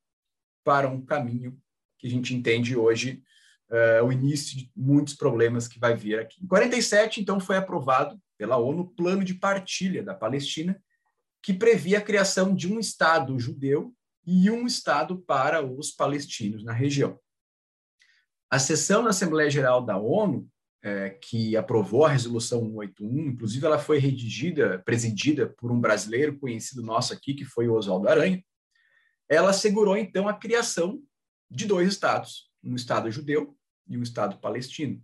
para 0.62 0.88
um 0.88 1.04
caminho 1.04 1.60
que 1.98 2.06
a 2.06 2.10
gente 2.10 2.32
entende 2.32 2.76
hoje 2.76 3.24
uh, 3.70 4.04
o 4.04 4.12
início 4.12 4.56
de 4.56 4.70
muitos 4.76 5.14
problemas 5.14 5.66
que 5.66 5.80
vai 5.80 5.96
vir 5.96 6.20
aqui. 6.20 6.44
Em 6.44 6.46
47, 6.46 7.20
então, 7.20 7.40
foi 7.40 7.56
aprovado 7.56 8.16
pela 8.38 8.56
ONU 8.56 8.82
o 8.82 8.88
Plano 8.88 9.24
de 9.24 9.34
Partilha 9.34 10.00
da 10.00 10.14
Palestina, 10.14 10.80
que 11.42 11.52
previa 11.52 11.98
a 11.98 12.02
criação 12.02 12.54
de 12.54 12.72
um 12.72 12.78
Estado 12.78 13.36
judeu 13.36 13.92
e 14.24 14.48
um 14.48 14.64
Estado 14.64 15.18
para 15.18 15.60
os 15.60 15.90
palestinos 15.90 16.62
na 16.62 16.72
região. 16.72 17.18
A 18.48 18.60
sessão 18.60 19.02
da 19.02 19.10
Assembleia 19.10 19.50
Geral 19.50 19.84
da 19.84 19.98
ONU 19.98 20.48
é, 20.84 21.08
que 21.08 21.56
aprovou 21.56 22.04
a 22.04 22.10
resolução 22.10 22.60
181, 22.60 23.28
inclusive 23.28 23.64
ela 23.64 23.78
foi 23.78 23.98
redigida, 23.98 24.82
presidida 24.84 25.48
por 25.56 25.72
um 25.72 25.80
brasileiro 25.80 26.38
conhecido 26.38 26.82
nosso 26.82 27.14
aqui, 27.14 27.32
que 27.32 27.44
foi 27.44 27.66
o 27.66 27.72
Oswaldo 27.72 28.06
Aranha, 28.06 28.44
ela 29.26 29.48
assegurou 29.48 29.96
então 29.96 30.28
a 30.28 30.34
criação 30.34 31.02
de 31.50 31.64
dois 31.64 31.88
estados, 31.88 32.50
um 32.62 32.76
estado 32.76 33.10
judeu 33.10 33.56
e 33.88 33.96
um 33.96 34.02
estado 34.02 34.38
palestino. 34.38 35.02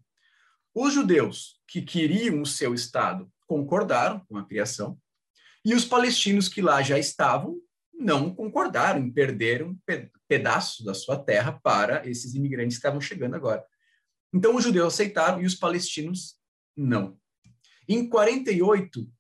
Os 0.75 0.93
judeus 0.93 1.59
que 1.67 1.81
queriam 1.81 2.43
o 2.43 2.47
seu 2.47 2.75
estado 2.75 3.33
concordaram 3.47 4.21
com 4.29 4.37
a 4.37 4.45
criação, 4.45 5.01
e 5.65 5.75
os 5.75 5.87
palestinos 5.87 6.47
que 6.47 6.61
lá 6.61 6.83
já 6.83 6.99
estavam 6.99 7.59
não 7.99 8.35
concordaram 8.35 9.11
perderam 9.11 9.79
pedaços 10.29 10.85
da 10.85 10.93
sua 10.93 11.19
terra 11.19 11.59
para 11.63 12.07
esses 12.09 12.35
imigrantes 12.35 12.77
que 12.77 12.81
estavam 12.81 13.01
chegando 13.01 13.35
agora. 13.35 13.65
Então, 14.33 14.57
os 14.57 14.65
judeus 14.65 14.95
aceitaram 14.95 15.43
e 15.43 15.47
os 15.47 15.55
palestinos 15.55 16.37
não. 16.77 17.19
Em 17.89 18.09
48, 18.09 19.11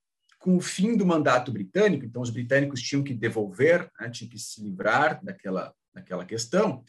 com 0.40 0.56
o 0.56 0.60
fim 0.60 0.96
do 0.96 1.04
mandato 1.04 1.52
britânico, 1.52 2.04
então 2.04 2.22
os 2.22 2.30
britânicos 2.30 2.80
tinham 2.80 3.04
que 3.04 3.12
devolver, 3.12 3.90
né, 4.00 4.08
tinham 4.08 4.30
que 4.30 4.38
se 4.38 4.62
livrar 4.62 5.22
daquela, 5.22 5.74
daquela 5.92 6.24
questão, 6.24 6.82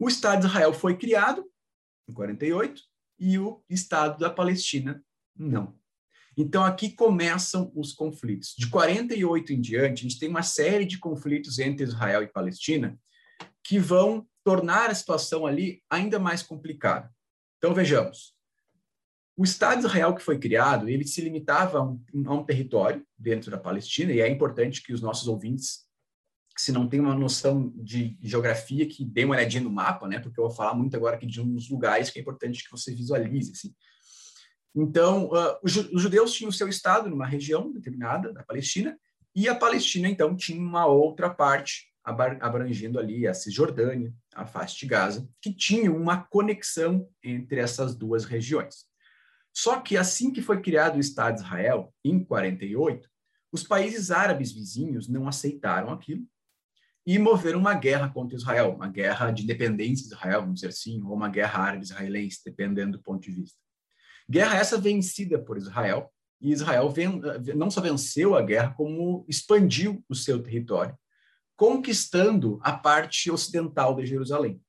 O 0.00 0.08
Estado 0.08 0.40
de 0.40 0.46
Israel 0.46 0.72
foi 0.72 0.96
criado 0.96 1.44
em 2.08 2.12
48 2.12 2.80
e 3.18 3.38
o 3.38 3.62
Estado 3.68 4.18
da 4.18 4.30
Palestina 4.30 5.04
não. 5.36 5.76
Então 6.36 6.64
aqui 6.64 6.92
começam 6.92 7.70
os 7.74 7.92
conflitos. 7.92 8.54
De 8.56 8.68
48 8.70 9.52
em 9.52 9.60
diante, 9.60 10.00
a 10.00 10.08
gente 10.08 10.18
tem 10.20 10.28
uma 10.28 10.44
série 10.44 10.84
de 10.84 10.98
conflitos 10.98 11.58
entre 11.58 11.84
Israel 11.84 12.22
e 12.22 12.28
Palestina 12.28 12.98
que 13.62 13.78
vão 13.78 14.26
tornar 14.44 14.88
a 14.88 14.94
situação 14.94 15.46
ali 15.46 15.82
ainda 15.90 16.18
mais 16.18 16.42
complicada. 16.42 17.12
Então 17.58 17.74
vejamos. 17.74 18.34
O 19.36 19.44
Estado 19.44 19.80
de 19.80 19.86
Israel 19.86 20.14
que 20.14 20.22
foi 20.22 20.38
criado, 20.38 20.88
ele 20.88 21.04
se 21.04 21.20
limitava 21.20 21.78
a 21.78 21.82
um, 21.82 22.02
a 22.26 22.34
um 22.34 22.44
território 22.44 23.06
dentro 23.16 23.50
da 23.50 23.58
Palestina, 23.58 24.12
e 24.12 24.20
é 24.20 24.28
importante 24.28 24.82
que 24.82 24.92
os 24.92 25.00
nossos 25.00 25.28
ouvintes 25.28 25.88
se 26.58 26.72
não 26.72 26.88
tem 26.88 26.98
uma 26.98 27.14
noção 27.14 27.72
de 27.76 28.18
geografia, 28.20 28.84
que 28.84 29.04
dê 29.04 29.24
uma 29.24 29.36
olhadinha 29.36 29.62
no 29.62 29.70
mapa, 29.70 30.08
né? 30.08 30.18
Porque 30.18 30.40
eu 30.40 30.48
vou 30.48 30.52
falar 30.52 30.74
muito 30.74 30.96
agora 30.96 31.14
aqui 31.14 31.24
de 31.24 31.40
uns 31.40 31.70
lugares 31.70 32.10
que 32.10 32.18
é 32.18 32.22
importante 32.22 32.64
que 32.64 32.70
você 32.70 32.92
visualize, 32.92 33.52
assim. 33.52 33.72
Então, 34.74 35.26
uh, 35.26 35.56
os 35.62 35.72
judeus 35.72 36.32
tinham 36.32 36.48
o 36.48 36.52
seu 36.52 36.68
estado 36.68 37.08
numa 37.08 37.26
região 37.26 37.72
determinada 37.72 38.32
da 38.32 38.42
Palestina, 38.42 38.98
e 39.36 39.48
a 39.48 39.54
Palestina, 39.54 40.08
então, 40.08 40.34
tinha 40.34 40.60
uma 40.60 40.84
outra 40.84 41.30
parte 41.30 41.86
abrangendo 42.08 42.98
ali 42.98 43.26
a 43.26 43.34
Cisjordânia, 43.34 44.12
a 44.34 44.46
faixa 44.46 44.76
de 44.76 44.86
Gaza, 44.86 45.28
que 45.40 45.52
tinha 45.52 45.92
uma 45.92 46.22
conexão 46.24 47.08
entre 47.22 47.60
essas 47.60 47.94
duas 47.94 48.24
regiões. 48.24 48.86
Só 49.52 49.80
que 49.80 49.96
assim 49.96 50.32
que 50.32 50.40
foi 50.40 50.60
criado 50.60 50.96
o 50.96 51.00
Estado 51.00 51.36
de 51.36 51.40
Israel, 51.42 51.92
em 52.04 52.22
48, 52.22 53.08
os 53.50 53.62
países 53.62 54.10
árabes 54.10 54.52
vizinhos 54.52 55.08
não 55.08 55.26
aceitaram 55.26 55.90
aquilo 55.90 56.24
e 57.06 57.18
moveram 57.18 57.58
uma 57.58 57.74
guerra 57.74 58.10
contra 58.10 58.36
Israel, 58.36 58.74
uma 58.74 58.88
guerra 58.88 59.30
de 59.30 59.42
independência 59.42 60.06
de 60.06 60.14
Israel, 60.14 60.42
vamos 60.42 60.56
dizer 60.56 60.68
assim, 60.68 61.02
ou 61.02 61.14
uma 61.14 61.28
guerra 61.28 61.62
árabe-israelense, 61.62 62.40
dependendo 62.44 62.98
do 62.98 63.02
ponto 63.02 63.22
de 63.22 63.30
vista. 63.30 63.58
Guerra 64.28 64.58
essa 64.58 64.78
vencida 64.78 65.38
por 65.38 65.56
Israel, 65.56 66.12
e 66.40 66.52
Israel 66.52 66.92
não 67.56 67.70
só 67.70 67.80
venceu 67.80 68.36
a 68.36 68.42
guerra, 68.42 68.74
como 68.74 69.24
expandiu 69.26 70.04
o 70.08 70.14
seu 70.14 70.42
território, 70.42 70.96
conquistando 71.58 72.60
a 72.62 72.72
parte 72.72 73.32
ocidental 73.32 73.96
de 73.96 74.06
Jerusalém, 74.06 74.62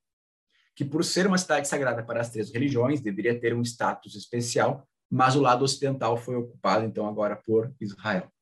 que 0.76 0.84
por 0.84 1.06
ser 1.06 1.28
uma 1.28 1.38
cidade 1.38 1.68
sagrada 1.68 2.04
para 2.04 2.20
as 2.20 2.32
três 2.32 2.52
religiões, 2.52 3.00
deveria 3.00 3.40
ter 3.40 3.54
um 3.54 3.62
status 3.62 4.16
especial, 4.16 4.90
mas 5.08 5.36
o 5.36 5.40
lado 5.40 5.64
ocidental 5.64 6.18
foi 6.18 6.36
ocupado 6.36 6.84
então 6.84 7.08
agora 7.08 7.36
por 7.36 7.72
Israel. 7.80 8.34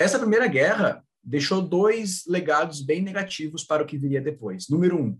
Essa 0.00 0.18
primeira 0.18 0.46
guerra 0.46 1.04
deixou 1.22 1.60
dois 1.60 2.24
legados 2.26 2.80
bem 2.80 3.02
negativos 3.02 3.62
para 3.62 3.82
o 3.82 3.86
que 3.86 3.98
viria 3.98 4.22
depois. 4.22 4.66
Número 4.70 4.98
um, 4.98 5.18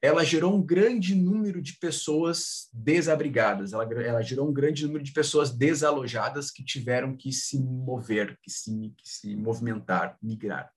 ela 0.00 0.24
gerou 0.24 0.54
um 0.54 0.62
grande 0.62 1.12
número 1.16 1.60
de 1.60 1.72
pessoas 1.72 2.68
desabrigadas, 2.72 3.72
ela, 3.72 3.82
ela 4.00 4.22
gerou 4.22 4.48
um 4.48 4.52
grande 4.52 4.86
número 4.86 5.02
de 5.02 5.12
pessoas 5.12 5.50
desalojadas 5.50 6.52
que 6.52 6.64
tiveram 6.64 7.16
que 7.16 7.32
se 7.32 7.58
mover, 7.60 8.38
que 8.40 8.50
se, 8.50 8.94
que 8.96 9.08
se 9.08 9.34
movimentar, 9.34 10.16
migrar, 10.22 10.72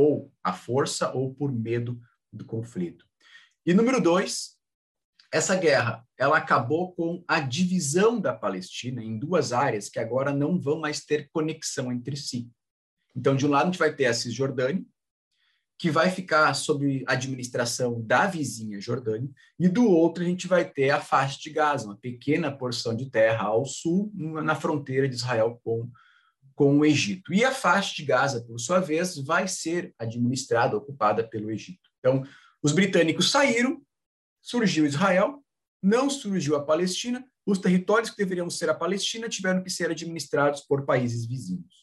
ou 0.00 0.32
à 0.42 0.52
força 0.52 1.12
ou 1.12 1.34
por 1.34 1.52
medo 1.52 2.00
do 2.32 2.44
conflito. 2.44 3.04
E 3.66 3.74
número 3.74 4.00
dois, 4.00 4.56
essa 5.32 5.54
guerra, 5.54 6.04
ela 6.18 6.38
acabou 6.38 6.92
com 6.92 7.22
a 7.28 7.38
divisão 7.38 8.20
da 8.20 8.32
Palestina 8.32 9.02
em 9.04 9.18
duas 9.18 9.52
áreas 9.52 9.88
que 9.88 9.98
agora 9.98 10.32
não 10.32 10.58
vão 10.58 10.80
mais 10.80 11.04
ter 11.04 11.28
conexão 11.32 11.92
entre 11.92 12.16
si. 12.16 12.50
Então, 13.14 13.36
de 13.36 13.46
um 13.46 13.50
lado, 13.50 13.64
a 13.64 13.66
gente 13.66 13.78
vai 13.78 13.94
ter 13.94 14.06
a 14.06 14.14
Cisjordânia, 14.14 14.84
que 15.78 15.90
vai 15.90 16.10
ficar 16.10 16.52
sob 16.54 17.04
administração 17.06 18.02
da 18.02 18.26
vizinha 18.26 18.80
Jordânia, 18.80 19.30
e 19.58 19.68
do 19.68 19.88
outro 19.88 20.22
a 20.22 20.26
gente 20.26 20.46
vai 20.46 20.68
ter 20.68 20.90
a 20.90 21.00
faixa 21.00 21.38
de 21.40 21.50
Gaza, 21.50 21.86
uma 21.86 21.96
pequena 21.96 22.50
porção 22.50 22.94
de 22.94 23.08
terra 23.08 23.44
ao 23.44 23.64
sul, 23.64 24.12
na 24.14 24.54
fronteira 24.54 25.08
de 25.08 25.14
Israel 25.14 25.60
com, 25.64 25.90
com 26.54 26.78
o 26.78 26.84
Egito. 26.84 27.32
E 27.32 27.44
a 27.44 27.52
faixa 27.52 27.94
de 27.94 28.04
Gaza, 28.04 28.42
por 28.42 28.58
sua 28.58 28.80
vez, 28.80 29.16
vai 29.18 29.48
ser 29.48 29.94
administrada, 29.98 30.76
ocupada 30.76 31.26
pelo 31.26 31.50
Egito. 31.50 31.88
Então, 31.98 32.22
os 32.62 32.72
britânicos 32.72 33.30
saíram, 33.30 33.80
surgiu 34.42 34.84
Israel, 34.84 35.42
não 35.82 36.10
surgiu 36.10 36.56
a 36.56 36.64
Palestina, 36.64 37.24
os 37.46 37.58
territórios 37.58 38.10
que 38.10 38.18
deveriam 38.18 38.50
ser 38.50 38.68
a 38.68 38.74
Palestina 38.74 39.28
tiveram 39.28 39.62
que 39.62 39.70
ser 39.70 39.90
administrados 39.90 40.60
por 40.60 40.84
países 40.84 41.26
vizinhos. 41.26 41.80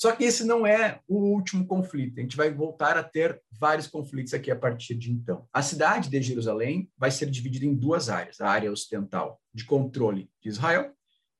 Só 0.00 0.12
que 0.12 0.24
esse 0.24 0.44
não 0.44 0.66
é 0.66 1.00
o 1.06 1.18
último 1.18 1.66
conflito. 1.66 2.18
A 2.18 2.22
gente 2.22 2.36
vai 2.36 2.50
voltar 2.50 2.96
a 2.96 3.02
ter 3.02 3.38
vários 3.50 3.86
conflitos 3.86 4.32
aqui 4.32 4.50
a 4.50 4.56
partir 4.56 4.94
de 4.94 5.12
então. 5.12 5.46
A 5.52 5.60
cidade 5.60 6.08
de 6.08 6.22
Jerusalém 6.22 6.90
vai 6.96 7.10
ser 7.10 7.28
dividida 7.28 7.66
em 7.66 7.74
duas 7.74 8.08
áreas: 8.08 8.40
a 8.40 8.48
área 8.48 8.72
ocidental 8.72 9.38
de 9.52 9.66
controle 9.66 10.30
de 10.40 10.48
Israel 10.48 10.94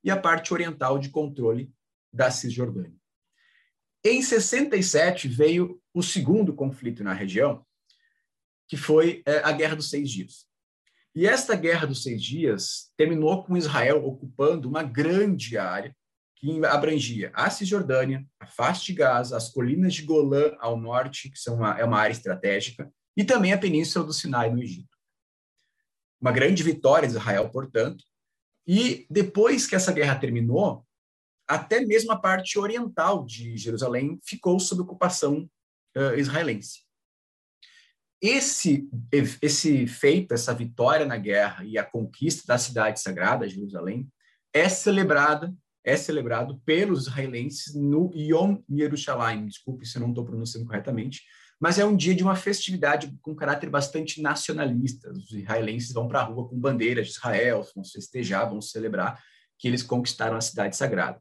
e 0.04 0.10
a 0.10 0.16
parte 0.16 0.52
oriental 0.52 0.98
de 0.98 1.08
controle 1.08 1.72
da 2.12 2.30
Cisjordânia. 2.30 2.98
Em 4.04 4.22
67 4.22 5.28
veio 5.28 5.80
o 5.92 6.02
segundo 6.02 6.54
conflito 6.54 7.04
na 7.04 7.12
região, 7.12 7.64
que 8.66 8.76
foi 8.76 9.22
é, 9.26 9.38
a 9.38 9.52
Guerra 9.52 9.76
dos 9.76 9.90
Seis 9.90 10.10
Dias. 10.10 10.46
E 11.14 11.26
esta 11.26 11.56
Guerra 11.56 11.86
dos 11.86 12.02
Seis 12.02 12.22
Dias 12.22 12.92
terminou 12.96 13.44
com 13.44 13.56
Israel 13.56 14.04
ocupando 14.06 14.68
uma 14.68 14.82
grande 14.82 15.58
área 15.58 15.94
que 16.36 16.64
abrangia 16.64 17.30
a 17.34 17.50
Cisjordânia, 17.50 18.26
a 18.38 18.46
faixa 18.46 18.86
de 18.86 18.94
Gaza, 18.94 19.36
as 19.36 19.50
colinas 19.50 19.92
de 19.92 20.02
Golã 20.02 20.56
ao 20.58 20.78
norte, 20.78 21.30
que 21.30 21.38
são 21.38 21.56
uma, 21.56 21.78
é 21.78 21.84
uma 21.84 21.98
área 21.98 22.12
estratégica, 22.12 22.90
e 23.14 23.22
também 23.22 23.52
a 23.52 23.58
península 23.58 24.06
do 24.06 24.14
Sinai 24.14 24.50
no 24.50 24.62
Egito. 24.62 24.96
Uma 26.18 26.32
grande 26.32 26.62
vitória 26.62 27.06
de 27.06 27.14
Israel, 27.14 27.50
portanto, 27.50 28.04
e 28.66 29.06
depois 29.10 29.66
que 29.66 29.74
essa 29.74 29.92
guerra 29.92 30.18
terminou, 30.18 30.86
até 31.50 31.80
mesmo 31.80 32.12
a 32.12 32.16
parte 32.16 32.60
oriental 32.60 33.26
de 33.26 33.56
Jerusalém 33.56 34.20
ficou 34.24 34.60
sob 34.60 34.82
ocupação 34.82 35.50
uh, 35.96 36.14
israelense. 36.16 36.82
Esse, 38.22 38.88
esse 39.42 39.86
feito, 39.88 40.32
essa 40.32 40.54
vitória 40.54 41.04
na 41.04 41.16
guerra 41.16 41.64
e 41.64 41.76
a 41.76 41.82
conquista 41.82 42.44
da 42.46 42.56
cidade 42.56 43.00
sagrada, 43.00 43.48
Jerusalém, 43.48 44.08
é 44.54 44.68
celebrada 44.68 45.52
é 45.82 45.96
celebrado 45.96 46.60
pelos 46.64 47.06
israelenses 47.06 47.74
no 47.74 48.12
Yom 48.14 48.58
Yerushalayim. 48.70 49.46
Desculpe 49.46 49.86
se 49.86 49.96
eu 49.96 50.02
não 50.02 50.10
estou 50.10 50.26
pronunciando 50.26 50.66
corretamente, 50.66 51.22
mas 51.58 51.78
é 51.78 51.84
um 51.86 51.96
dia 51.96 52.14
de 52.14 52.22
uma 52.22 52.36
festividade 52.36 53.10
com 53.22 53.34
caráter 53.34 53.70
bastante 53.70 54.20
nacionalista. 54.20 55.10
Os 55.10 55.32
israelenses 55.32 55.90
vão 55.92 56.06
para 56.06 56.20
a 56.20 56.24
rua 56.24 56.46
com 56.46 56.60
bandeiras 56.60 57.06
de 57.06 57.12
Israel, 57.14 57.66
vão 57.74 57.82
festejar, 57.82 58.48
vão 58.48 58.60
celebrar 58.60 59.18
que 59.58 59.66
eles 59.66 59.82
conquistaram 59.82 60.36
a 60.36 60.40
cidade 60.42 60.76
sagrada. 60.76 61.18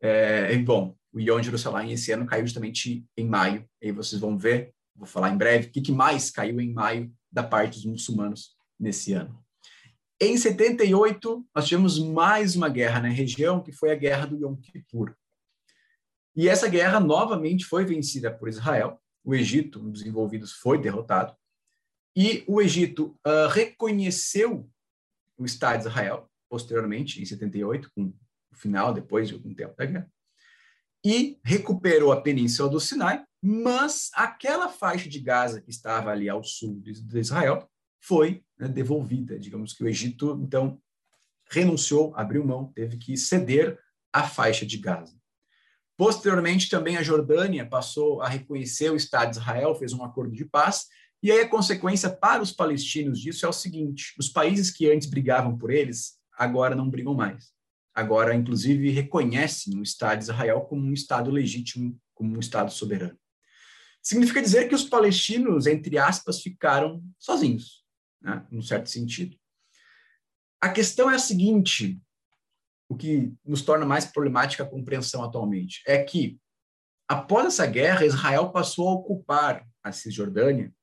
É, 0.00 0.56
bom, 0.58 0.96
o 1.12 1.20
Yom 1.20 1.42
Jerusalém 1.42 1.92
esse 1.92 2.12
ano 2.12 2.26
caiu 2.26 2.46
justamente 2.46 3.04
em 3.16 3.26
maio, 3.26 3.68
e 3.80 3.92
vocês 3.92 4.20
vão 4.20 4.38
ver, 4.38 4.72
vou 4.94 5.06
falar 5.06 5.30
em 5.30 5.36
breve, 5.36 5.68
o 5.68 5.70
que, 5.70 5.80
que 5.80 5.92
mais 5.92 6.30
caiu 6.30 6.60
em 6.60 6.72
maio 6.72 7.12
da 7.30 7.42
parte 7.42 7.76
dos 7.76 7.84
muçulmanos 7.84 8.56
nesse 8.78 9.12
ano. 9.12 9.38
Em 10.20 10.36
78, 10.36 11.46
nós 11.54 11.66
tivemos 11.66 11.98
mais 11.98 12.54
uma 12.54 12.68
guerra 12.68 13.00
na 13.00 13.08
região, 13.08 13.62
que 13.62 13.72
foi 13.72 13.90
a 13.90 13.94
Guerra 13.94 14.26
do 14.26 14.36
Yom 14.36 14.54
Kippur. 14.56 15.14
E 16.36 16.48
essa 16.48 16.68
guerra 16.68 17.00
novamente 17.00 17.64
foi 17.64 17.84
vencida 17.84 18.30
por 18.30 18.48
Israel. 18.48 19.00
O 19.24 19.34
Egito, 19.34 19.80
um 19.80 19.90
dos 19.90 20.04
envolvidos, 20.04 20.52
foi 20.52 20.78
derrotado. 20.80 21.34
E 22.14 22.44
o 22.46 22.60
Egito 22.60 23.18
uh, 23.26 23.48
reconheceu 23.50 24.68
o 25.38 25.44
Estado 25.46 25.82
de 25.82 25.88
Israel, 25.88 26.30
posteriormente, 26.50 27.20
em 27.22 27.24
78, 27.24 27.90
com 27.94 28.12
o 28.52 28.56
final, 28.56 28.92
depois 28.92 29.28
de 29.28 29.34
algum 29.34 29.54
tempo 29.54 29.76
da 29.76 29.86
guerra, 29.86 30.10
e 31.04 31.38
recuperou 31.42 32.12
a 32.12 32.20
península 32.20 32.68
do 32.68 32.80
Sinai, 32.80 33.24
mas 33.42 34.10
aquela 34.14 34.68
faixa 34.68 35.08
de 35.08 35.18
Gaza 35.18 35.60
que 35.60 35.70
estava 35.70 36.10
ali 36.10 36.28
ao 36.28 36.44
sul 36.44 36.80
de 36.80 37.18
Israel 37.18 37.68
foi 38.00 38.44
né, 38.58 38.68
devolvida. 38.68 39.38
Digamos 39.38 39.72
que 39.72 39.82
o 39.82 39.88
Egito, 39.88 40.38
então, 40.42 40.80
renunciou, 41.50 42.12
abriu 42.14 42.44
mão, 42.44 42.70
teve 42.74 42.98
que 42.98 43.16
ceder 43.16 43.78
a 44.12 44.24
faixa 44.24 44.66
de 44.66 44.76
Gaza. 44.76 45.18
Posteriormente, 45.96 46.70
também 46.70 46.96
a 46.96 47.02
Jordânia 47.02 47.66
passou 47.66 48.22
a 48.22 48.28
reconhecer 48.28 48.90
o 48.90 48.96
Estado 48.96 49.32
de 49.32 49.36
Israel, 49.36 49.74
fez 49.74 49.92
um 49.92 50.04
acordo 50.04 50.34
de 50.34 50.44
paz, 50.44 50.86
e 51.22 51.30
aí 51.30 51.40
a 51.40 51.48
consequência 51.48 52.08
para 52.08 52.42
os 52.42 52.52
palestinos 52.52 53.20
disso 53.20 53.44
é 53.44 53.48
o 53.48 53.52
seguinte: 53.52 54.14
os 54.18 54.28
países 54.28 54.70
que 54.70 54.90
antes 54.90 55.08
brigavam 55.08 55.56
por 55.58 55.70
eles, 55.70 56.18
agora 56.32 56.74
não 56.74 56.88
brigam 56.88 57.14
mais. 57.14 57.52
Agora, 58.00 58.34
inclusive, 58.34 58.88
reconhecem 58.88 59.78
o 59.78 59.82
Estado 59.82 60.20
de 60.20 60.24
Israel 60.24 60.62
como 60.62 60.86
um 60.86 60.94
Estado 60.94 61.30
legítimo, 61.30 62.00
como 62.14 62.34
um 62.34 62.40
Estado 62.40 62.72
soberano. 62.72 63.18
Significa 64.02 64.40
dizer 64.40 64.70
que 64.70 64.74
os 64.74 64.84
palestinos, 64.84 65.66
entre 65.66 65.98
aspas, 65.98 66.40
ficaram 66.40 67.04
sozinhos 67.18 67.84
né, 68.22 68.46
num 68.50 68.62
certo 68.62 68.88
sentido. 68.88 69.36
A 70.58 70.70
questão 70.70 71.10
é 71.10 71.16
a 71.16 71.18
seguinte: 71.18 72.00
o 72.88 72.96
que 72.96 73.34
nos 73.44 73.60
torna 73.60 73.84
mais 73.84 74.06
problemática 74.06 74.62
a 74.62 74.66
compreensão 74.66 75.22
atualmente 75.22 75.82
é 75.86 76.02
que, 76.02 76.40
após 77.06 77.48
essa 77.48 77.66
guerra, 77.66 78.06
Israel 78.06 78.50
passou 78.50 78.88
a 78.88 78.94
ocupar 78.94 79.68
a 79.84 79.92
Cisjordânia, 79.92 80.74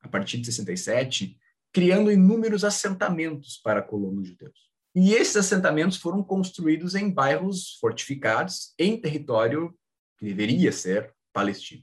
a 0.00 0.08
partir 0.08 0.38
de 0.38 0.46
67, 0.46 1.38
criando 1.70 2.10
inúmeros 2.10 2.64
assentamentos 2.64 3.60
para 3.62 3.82
colonos 3.82 4.26
judeus. 4.26 4.71
E 4.94 5.14
esses 5.14 5.36
assentamentos 5.36 5.96
foram 5.96 6.22
construídos 6.22 6.94
em 6.94 7.10
bairros 7.10 7.78
fortificados 7.80 8.74
em 8.78 9.00
território 9.00 9.74
que 10.18 10.26
deveria 10.26 10.70
ser 10.70 11.14
palestino. 11.32 11.82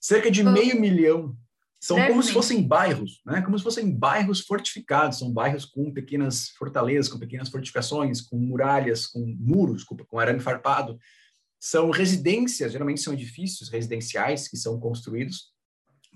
Cerca 0.00 0.30
de 0.30 0.42
meio 0.42 0.80
milhão 0.80 1.36
são 1.80 1.96
como 2.06 2.22
se 2.22 2.32
fossem 2.32 2.62
bairros, 2.62 3.22
né? 3.24 3.40
Como 3.40 3.58
se 3.58 3.64
fossem 3.64 3.90
bairros 3.90 4.40
fortificados, 4.40 5.18
são 5.18 5.32
bairros 5.32 5.64
com 5.64 5.90
pequenas 5.90 6.50
fortalezas, 6.50 7.10
com 7.10 7.18
pequenas 7.18 7.48
fortificações, 7.48 8.20
com 8.20 8.36
muralhas, 8.38 9.06
com 9.06 9.20
muros, 9.38 9.78
desculpa, 9.78 10.04
com 10.04 10.18
arame 10.18 10.40
farpado. 10.40 10.98
São 11.58 11.90
residências, 11.90 12.72
geralmente 12.72 13.00
são 13.00 13.14
edifícios 13.14 13.70
residenciais 13.70 14.46
que 14.46 14.58
são 14.58 14.78
construídos 14.78 15.52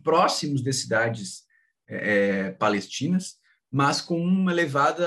próximos 0.03 0.63
de 0.63 0.73
cidades 0.73 1.45
é, 1.89 2.51
palestinas, 2.53 3.37
mas 3.75 4.01
com 4.01 4.25
um 4.25 4.49
elevado 4.49 5.03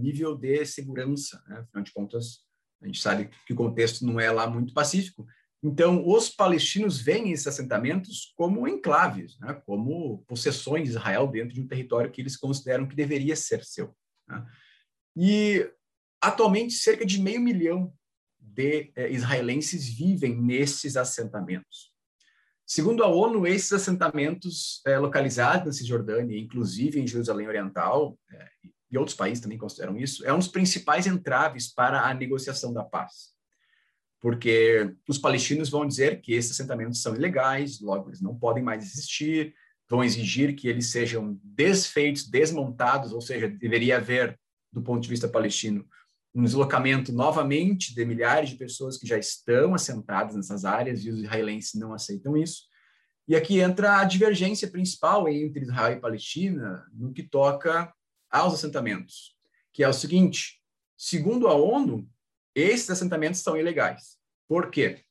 nível 0.00 0.36
de 0.36 0.66
segurança. 0.66 1.40
Né? 1.46 1.58
Afinal 1.60 1.84
de 1.84 1.92
contas, 1.92 2.38
a 2.82 2.86
gente 2.86 3.00
sabe 3.00 3.30
que 3.46 3.52
o 3.52 3.56
contexto 3.56 4.04
não 4.04 4.18
é 4.18 4.28
lá 4.32 4.50
muito 4.50 4.74
pacífico, 4.74 5.24
então, 5.62 6.06
os 6.06 6.28
palestinos 6.28 7.00
veem 7.00 7.32
esses 7.32 7.48
assentamentos 7.48 8.32
como 8.36 8.68
enclaves, 8.68 9.38
né? 9.40 9.54
como 9.66 10.24
possessões 10.28 10.84
de 10.84 10.90
Israel 10.90 11.26
dentro 11.26 11.52
de 11.52 11.60
um 11.60 11.66
território 11.66 12.10
que 12.10 12.20
eles 12.20 12.36
consideram 12.36 12.86
que 12.86 12.94
deveria 12.94 13.34
ser 13.34 13.64
seu. 13.64 13.92
Né? 14.28 14.46
E, 15.16 15.72
atualmente, 16.20 16.74
cerca 16.74 17.04
de 17.04 17.20
meio 17.20 17.40
milhão 17.40 17.92
de 18.38 18.92
eh, 18.94 19.10
israelenses 19.10 19.88
vivem 19.88 20.40
nesses 20.40 20.96
assentamentos. 20.96 21.87
Segundo 22.70 23.02
a 23.02 23.08
ONU, 23.08 23.46
esses 23.46 23.72
assentamentos 23.72 24.82
eh, 24.86 24.98
localizados 24.98 25.64
na 25.64 25.72
Cisjordânia, 25.72 26.38
inclusive 26.38 27.00
em 27.00 27.06
Jerusalém 27.06 27.48
Oriental, 27.48 28.18
eh, 28.30 28.50
e 28.90 28.98
outros 28.98 29.16
países 29.16 29.42
também 29.42 29.56
consideram 29.56 29.96
isso, 29.96 30.22
é 30.26 30.34
um 30.34 30.38
dos 30.38 30.48
principais 30.48 31.06
entraves 31.06 31.72
para 31.72 32.02
a 32.02 32.12
negociação 32.12 32.70
da 32.70 32.84
paz. 32.84 33.32
Porque 34.20 34.94
os 35.08 35.16
palestinos 35.16 35.70
vão 35.70 35.86
dizer 35.86 36.20
que 36.20 36.34
esses 36.34 36.50
assentamentos 36.50 37.00
são 37.00 37.14
ilegais, 37.14 37.80
logo 37.80 38.10
eles 38.10 38.20
não 38.20 38.38
podem 38.38 38.62
mais 38.62 38.84
existir, 38.84 39.54
vão 39.88 40.04
exigir 40.04 40.54
que 40.54 40.68
eles 40.68 40.90
sejam 40.90 41.40
desfeitos, 41.42 42.28
desmontados, 42.28 43.14
ou 43.14 43.22
seja, 43.22 43.48
deveria 43.48 43.96
haver, 43.96 44.38
do 44.70 44.82
ponto 44.82 45.02
de 45.02 45.08
vista 45.08 45.26
palestino, 45.26 45.88
um 46.38 46.44
deslocamento 46.44 47.12
novamente 47.12 47.92
de 47.92 48.04
milhares 48.04 48.50
de 48.50 48.56
pessoas 48.56 48.96
que 48.96 49.08
já 49.08 49.18
estão 49.18 49.74
assentadas 49.74 50.36
nessas 50.36 50.64
áreas 50.64 51.04
e 51.04 51.10
os 51.10 51.18
israelenses 51.18 51.74
não 51.74 51.92
aceitam 51.92 52.36
isso. 52.36 52.62
E 53.26 53.34
aqui 53.34 53.58
entra 53.58 53.98
a 53.98 54.04
divergência 54.04 54.70
principal 54.70 55.28
entre 55.28 55.64
Israel 55.64 55.98
e 55.98 56.00
Palestina 56.00 56.86
no 56.94 57.12
que 57.12 57.24
toca 57.24 57.92
aos 58.30 58.54
assentamentos, 58.54 59.34
que 59.72 59.82
é 59.82 59.88
o 59.88 59.92
seguinte: 59.92 60.62
segundo 60.96 61.48
a 61.48 61.54
ONU, 61.54 62.08
esses 62.54 62.88
assentamentos 62.88 63.40
são 63.40 63.56
ilegais. 63.56 64.16
Por 64.46 64.70
quê? 64.70 65.02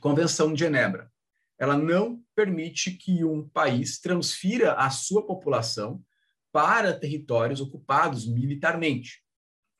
Convenção 0.00 0.54
de 0.54 0.60
Genebra. 0.60 1.12
Ela 1.58 1.76
não 1.76 2.24
permite 2.34 2.92
que 2.92 3.22
um 3.26 3.46
país 3.46 4.00
transfira 4.00 4.72
a 4.72 4.88
sua 4.88 5.26
população 5.26 6.02
para 6.50 6.98
territórios 6.98 7.60
ocupados 7.60 8.26
militarmente. 8.26 9.22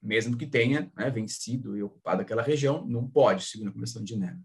Mesmo 0.02 0.37
que 0.37 0.47
tenha 0.47 0.90
né, 0.97 1.11
vencido 1.11 1.76
e 1.76 1.82
ocupado 1.82 2.23
aquela 2.23 2.42
região, 2.42 2.85
não 2.87 3.06
pode, 3.06 3.44
segundo 3.44 3.68
a 3.68 3.73
Convenção 3.73 4.02
de 4.02 4.11
Genebra. 4.14 4.40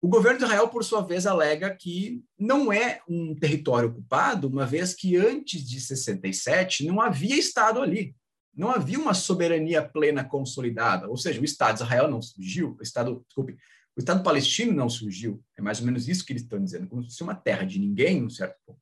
O 0.00 0.08
governo 0.08 0.38
de 0.38 0.44
Israel, 0.44 0.68
por 0.68 0.84
sua 0.84 1.00
vez, 1.00 1.26
alega 1.26 1.74
que 1.74 2.22
não 2.38 2.72
é 2.72 3.00
um 3.08 3.34
território 3.34 3.88
ocupado, 3.88 4.46
uma 4.46 4.64
vez 4.64 4.94
que 4.94 5.16
antes 5.16 5.66
de 5.66 5.80
67 5.80 6.86
não 6.86 7.00
havia 7.00 7.36
Estado 7.36 7.80
ali 7.80 8.14
não 8.56 8.70
havia 8.70 8.98
uma 8.98 9.12
soberania 9.12 9.86
plena 9.86 10.24
consolidada, 10.24 11.08
ou 11.08 11.16
seja, 11.16 11.40
o 11.40 11.44
Estado 11.44 11.76
de 11.76 11.82
Israel 11.82 12.10
não 12.10 12.22
surgiu, 12.22 12.74
o 12.80 12.82
Estado, 12.82 13.22
desculpe, 13.26 13.52
o 13.94 14.00
Estado 14.00 14.22
palestino 14.22 14.72
não 14.72 14.88
surgiu. 14.88 15.42
É 15.56 15.62
mais 15.62 15.78
ou 15.80 15.86
menos 15.86 16.08
isso 16.08 16.24
que 16.24 16.32
eles 16.32 16.42
estão 16.42 16.62
dizendo, 16.62 16.88
como 16.88 17.02
se 17.02 17.10
fosse 17.10 17.22
uma 17.22 17.34
terra 17.34 17.64
de 17.64 17.78
ninguém, 17.78 18.20
num 18.20 18.30
certo 18.30 18.56
ponto. 18.64 18.80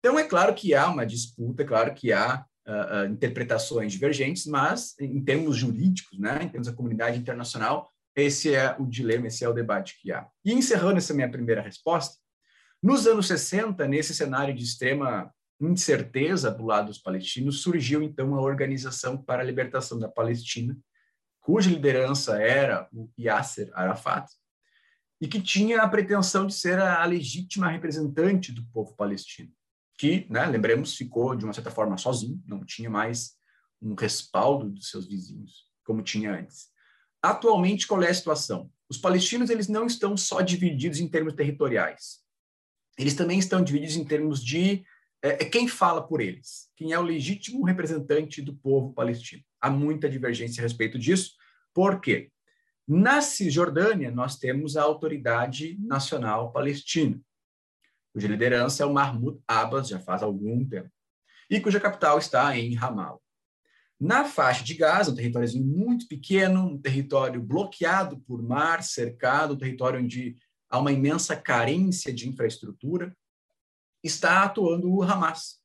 Então, 0.00 0.18
é 0.18 0.24
claro 0.24 0.52
que 0.52 0.74
há 0.74 0.88
uma 0.88 1.06
disputa, 1.06 1.62
é 1.62 1.66
claro 1.66 1.94
que 1.94 2.12
há 2.12 2.44
uh, 2.66 3.10
interpretações 3.10 3.92
divergentes, 3.92 4.46
mas, 4.46 4.94
em 5.00 5.22
termos 5.22 5.56
jurídicos, 5.56 6.18
né, 6.18 6.40
em 6.42 6.48
termos 6.48 6.68
da 6.68 6.74
comunidade 6.74 7.18
internacional, 7.18 7.90
esse 8.14 8.54
é 8.54 8.76
o 8.78 8.86
dilema, 8.86 9.26
esse 9.26 9.44
é 9.44 9.48
o 9.48 9.54
debate 9.54 9.98
que 10.00 10.12
há. 10.12 10.26
E 10.44 10.52
encerrando 10.52 10.98
essa 10.98 11.14
minha 11.14 11.30
primeira 11.30 11.62
resposta, 11.62 12.16
nos 12.82 13.06
anos 13.06 13.26
60, 13.28 13.86
nesse 13.86 14.14
cenário 14.14 14.54
de 14.54 14.62
extrema 14.62 15.32
incerteza 15.60 16.50
do 16.50 16.64
lado 16.64 16.88
dos 16.88 16.98
palestinos, 16.98 17.62
surgiu 17.62 18.02
então 18.02 18.34
a 18.34 18.40
Organização 18.40 19.16
para 19.16 19.42
a 19.42 19.44
Libertação 19.44 19.98
da 19.98 20.08
Palestina, 20.08 20.76
cuja 21.40 21.70
liderança 21.70 22.40
era 22.42 22.88
o 22.92 23.08
Yasser 23.18 23.70
Arafat, 23.72 24.26
e 25.20 25.28
que 25.28 25.40
tinha 25.40 25.82
a 25.82 25.88
pretensão 25.88 26.46
de 26.46 26.54
ser 26.54 26.80
a 26.80 27.04
legítima 27.04 27.68
representante 27.68 28.50
do 28.50 28.64
povo 28.66 28.94
palestino, 28.96 29.52
que, 30.02 30.26
né, 30.28 30.44
lembremos, 30.46 30.96
ficou 30.96 31.36
de 31.36 31.44
uma 31.44 31.52
certa 31.52 31.70
forma 31.70 31.96
sozinho, 31.96 32.42
não 32.44 32.64
tinha 32.64 32.90
mais 32.90 33.36
um 33.80 33.94
respaldo 33.94 34.68
dos 34.68 34.90
seus 34.90 35.06
vizinhos, 35.06 35.68
como 35.84 36.02
tinha 36.02 36.34
antes. 36.34 36.66
Atualmente, 37.22 37.86
qual 37.86 38.02
é 38.02 38.10
a 38.10 38.14
situação? 38.14 38.68
Os 38.88 38.98
palestinos 38.98 39.48
eles 39.48 39.68
não 39.68 39.86
estão 39.86 40.16
só 40.16 40.40
divididos 40.40 40.98
em 40.98 41.06
termos 41.06 41.34
territoriais, 41.34 42.18
eles 42.98 43.14
também 43.14 43.38
estão 43.38 43.62
divididos 43.62 43.94
em 43.94 44.04
termos 44.04 44.44
de 44.44 44.84
é, 45.22 45.44
é 45.44 45.44
quem 45.44 45.68
fala 45.68 46.04
por 46.04 46.20
eles, 46.20 46.68
quem 46.74 46.90
é 46.90 46.98
o 46.98 47.02
legítimo 47.02 47.64
representante 47.64 48.42
do 48.42 48.56
povo 48.56 48.92
palestino. 48.92 49.44
Há 49.60 49.70
muita 49.70 50.10
divergência 50.10 50.62
a 50.62 50.64
respeito 50.64 50.98
disso, 50.98 51.34
porque 51.72 52.32
na 52.88 53.20
Cisjordânia 53.20 54.10
nós 54.10 54.36
temos 54.36 54.76
a 54.76 54.82
Autoridade 54.82 55.78
Nacional 55.78 56.50
Palestina, 56.50 57.20
cuja 58.12 58.28
liderança 58.28 58.82
é 58.82 58.86
o 58.86 58.92
Mahmoud 58.92 59.40
Abbas 59.46 59.88
já 59.88 59.98
faz 59.98 60.22
algum 60.22 60.64
tempo, 60.66 60.90
e 61.48 61.60
cuja 61.60 61.80
capital 61.80 62.18
está 62.18 62.56
em 62.56 62.74
Ramallah. 62.74 63.18
Na 63.98 64.24
faixa 64.24 64.64
de 64.64 64.74
Gaza, 64.74 65.12
um 65.12 65.14
território 65.14 65.48
muito 65.64 66.08
pequeno, 66.08 66.66
um 66.66 66.78
território 66.78 67.40
bloqueado 67.40 68.18
por 68.26 68.42
mar, 68.42 68.82
cercado, 68.82 69.54
um 69.54 69.58
território 69.58 70.00
onde 70.00 70.36
há 70.68 70.78
uma 70.78 70.90
imensa 70.90 71.36
carência 71.36 72.12
de 72.12 72.28
infraestrutura, 72.28 73.16
está 74.02 74.42
atuando 74.42 74.92
o 74.92 75.02
Hamas. 75.02 75.60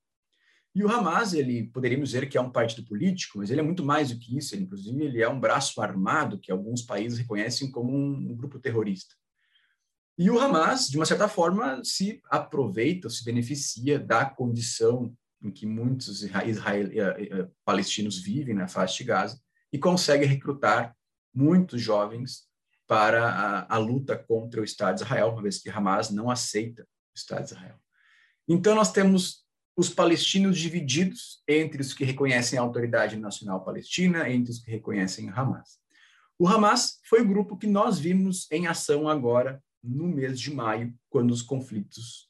E 0.75 0.83
o 0.83 0.91
Hamas, 0.91 1.33
ele 1.33 1.69
poderíamos 1.69 2.09
dizer 2.09 2.29
que 2.29 2.37
é 2.37 2.41
um 2.41 2.51
partido 2.51 2.85
político, 2.85 3.39
mas 3.39 3.49
ele 3.49 3.61
é 3.61 3.63
muito 3.63 3.83
mais 3.83 4.11
do 4.11 4.19
que 4.19 4.37
isso. 4.37 4.53
Ele, 4.53 4.65
inclusive, 4.65 5.03
ele 5.03 5.23
é 5.23 5.27
um 5.27 5.39
braço 5.39 5.81
armado 5.81 6.37
que 6.37 6.51
alguns 6.51 6.83
países 6.83 7.17
reconhecem 7.17 7.71
como 7.71 7.91
um 7.91 8.35
grupo 8.35 8.59
terrorista. 8.59 9.15
E 10.17 10.31
o 10.31 10.39
Hamas, 10.39 10.89
de 10.89 10.97
uma 10.97 11.05
certa 11.05 11.27
forma, 11.27 11.83
se 11.83 12.21
aproveita, 12.29 13.09
se 13.09 13.23
beneficia 13.23 13.99
da 13.99 14.25
condição 14.25 15.15
em 15.43 15.51
que 15.51 15.65
muitos 15.67 16.23
israel, 16.23 16.89
eh, 16.91 17.29
eh, 17.31 17.47
palestinos 17.63 18.17
vivem 18.17 18.55
na 18.55 18.67
faixa 18.67 18.97
de 18.97 19.03
Gaza 19.03 19.39
e 19.71 19.77
consegue 19.77 20.25
recrutar 20.25 20.95
muitos 21.31 21.79
jovens 21.79 22.47
para 22.87 23.29
a, 23.29 23.75
a 23.75 23.77
luta 23.77 24.17
contra 24.17 24.61
o 24.61 24.63
Estado 24.63 24.95
de 24.95 25.03
Israel, 25.03 25.29
uma 25.29 25.43
vez 25.43 25.59
que 25.59 25.69
Hamas 25.69 26.09
não 26.09 26.31
aceita 26.31 26.83
o 26.83 27.15
Estado 27.15 27.43
de 27.43 27.51
Israel. 27.51 27.79
Então, 28.47 28.73
nós 28.73 28.91
temos 28.91 29.45
os 29.75 29.89
palestinos 29.89 30.57
divididos 30.57 31.43
entre 31.47 31.81
os 31.81 31.93
que 31.93 32.03
reconhecem 32.03 32.57
a 32.57 32.61
Autoridade 32.63 33.15
Nacional 33.17 33.63
Palestina, 33.63 34.27
entre 34.27 34.51
os 34.51 34.59
que 34.59 34.71
reconhecem 34.71 35.29
Hamas. 35.29 35.77
O 36.39 36.47
Hamas 36.47 36.99
foi 37.03 37.21
o 37.21 37.27
grupo 37.27 37.57
que 37.57 37.67
nós 37.67 37.99
vimos 37.99 38.49
em 38.51 38.65
ação 38.65 39.07
agora, 39.07 39.61
no 39.83 40.07
mês 40.07 40.39
de 40.39 40.53
maio, 40.53 40.93
quando 41.09 41.31
os 41.31 41.41
conflitos 41.41 42.29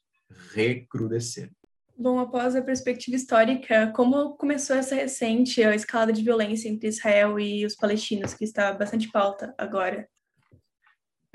recrudesceram. 0.53 1.51
Bom, 1.97 2.19
após 2.19 2.55
a 2.55 2.61
perspectiva 2.61 3.15
histórica, 3.15 3.91
como 3.95 4.35
começou 4.37 4.75
essa 4.75 4.93
recente 4.93 5.61
escalada 5.61 6.13
de 6.13 6.21
violência 6.21 6.69
entre 6.69 6.89
Israel 6.89 7.39
e 7.39 7.65
os 7.65 7.75
palestinos, 7.75 8.35
que 8.35 8.43
está 8.43 8.71
bastante 8.71 9.11
pauta 9.11 9.55
agora? 9.57 10.07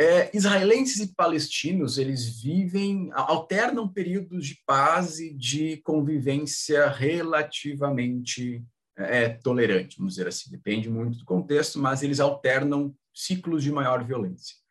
É, 0.01 0.35
israelenses 0.37 1.01
e 1.01 1.15
palestinos 1.15 1.99
eles 1.99 2.41
vivem 2.41 3.11
alternam 3.13 3.89
períodos 3.89 4.47
de 4.47 4.59
paz 4.65 5.21
e 5.21 5.35
de 5.35 5.79
convivência 5.79 6.89
relativamente 6.89 8.65
é, 8.97 9.29
tolerante, 9.29 9.97
vamos 9.99 10.15
dizer 10.15 10.29
assim. 10.29 10.51
Depende 10.51 10.89
muito 10.89 11.19
do 11.19 11.25
contexto, 11.25 11.79
mas 11.79 12.03
eles 12.03 12.21
alternam 12.21 12.95
ciclos 13.13 13.63
de 13.63 13.73
maior 13.73 14.05
violência. 14.05 14.62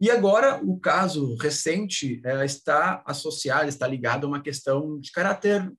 E 0.00 0.10
agora 0.10 0.62
o 0.64 0.78
caso 0.78 1.34
recente 1.36 2.20
é, 2.24 2.44
está 2.44 3.02
associado, 3.04 3.68
está 3.68 3.86
ligado 3.86 4.24
a 4.24 4.28
uma 4.28 4.40
questão 4.40 4.98
de 4.98 5.10
caráter 5.10 5.72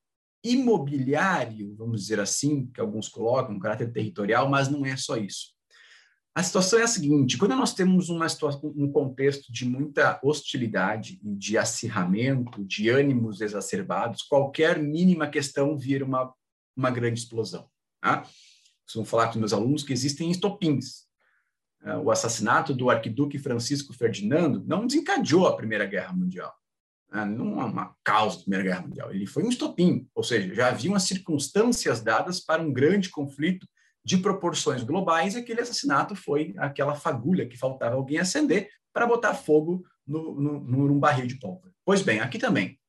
imobiliário, 0.43 1.75
vamos 1.75 2.01
dizer 2.01 2.19
assim, 2.19 2.67
que 2.67 2.81
alguns 2.81 3.07
colocam, 3.07 3.55
um 3.55 3.59
caráter 3.59 3.91
territorial, 3.91 4.49
mas 4.49 4.69
não 4.69 4.85
é 4.85 4.95
só 4.97 5.17
isso. 5.17 5.53
A 6.35 6.43
situação 6.43 6.79
é 6.79 6.83
a 6.83 6.87
seguinte: 6.87 7.37
quando 7.37 7.55
nós 7.55 7.73
temos 7.73 8.09
uma 8.09 8.27
situação, 8.29 8.73
um 8.75 8.91
contexto 8.91 9.51
de 9.51 9.65
muita 9.65 10.19
hostilidade 10.23 11.19
de 11.21 11.57
acirramento, 11.57 12.63
de 12.63 12.89
ânimos 12.89 13.41
exacerbados, 13.41 14.23
qualquer 14.23 14.79
mínima 14.79 15.27
questão 15.27 15.77
vira 15.77 16.05
uma, 16.05 16.33
uma 16.75 16.91
grande 16.91 17.19
explosão. 17.19 17.67
Tá? 18.01 18.25
Costumo 18.85 19.05
falar 19.05 19.33
com 19.33 19.39
meus 19.39 19.53
alunos 19.53 19.83
que 19.83 19.91
existem 19.91 20.31
estopins. 20.31 21.08
É, 21.83 21.95
o 21.95 22.11
assassinato 22.11 22.73
do 22.73 22.89
arquiduque 22.89 23.39
Francisco 23.39 23.93
Ferdinando 23.93 24.63
não 24.65 24.85
desencadeou 24.85 25.47
a 25.47 25.55
Primeira 25.55 25.85
Guerra 25.85 26.13
Mundial. 26.13 26.53
Né? 27.11 27.25
Não 27.25 27.61
é 27.61 27.65
uma 27.65 27.95
causa 28.03 28.37
da 28.37 28.41
Primeira 28.43 28.63
Guerra 28.65 28.81
Mundial. 28.81 29.11
Ele 29.13 29.25
foi 29.25 29.43
um 29.43 29.49
estopim, 29.49 30.07
ou 30.13 30.23
seja, 30.23 30.53
já 30.53 30.67
haviam 30.67 30.95
as 30.95 31.03
circunstâncias 31.03 32.01
dadas 32.01 32.39
para 32.39 32.61
um 32.61 32.71
grande 32.71 33.09
conflito 33.09 33.67
de 34.03 34.17
proporções 34.17 34.83
globais, 34.83 35.35
e 35.35 35.39
aquele 35.39 35.61
assassinato 35.61 36.15
foi 36.15 36.53
aquela 36.57 36.95
fagulha 36.95 37.47
que 37.47 37.57
faltava 37.57 37.95
alguém 37.95 38.17
acender 38.17 38.69
para 38.93 39.05
botar 39.05 39.33
fogo 39.33 39.83
no, 40.07 40.39
no, 40.39 40.59
num 40.59 40.99
barril 40.99 41.27
de 41.27 41.39
pólvora. 41.39 41.71
Pois 41.85 42.01
bem, 42.01 42.19
aqui 42.19 42.39
também. 42.39 42.79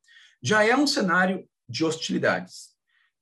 Já 0.43 0.65
é 0.65 0.75
um 0.75 0.87
cenário 0.87 1.47
de 1.69 1.85
hostilidades. 1.85 2.71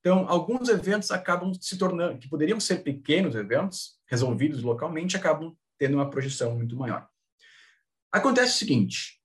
Então, 0.00 0.28
alguns 0.28 0.68
eventos 0.68 1.10
acabam 1.10 1.52
se 1.60 1.76
tornando, 1.76 2.18
que 2.18 2.28
poderiam 2.28 2.60
ser 2.60 2.82
pequenos 2.82 3.34
eventos, 3.34 3.97
resolvidos 4.08 4.62
localmente, 4.62 5.16
acabam 5.16 5.56
tendo 5.78 5.94
uma 5.94 6.10
projeção 6.10 6.56
muito 6.56 6.76
maior. 6.76 7.08
Acontece 8.10 8.54
o 8.54 8.58
seguinte: 8.58 9.20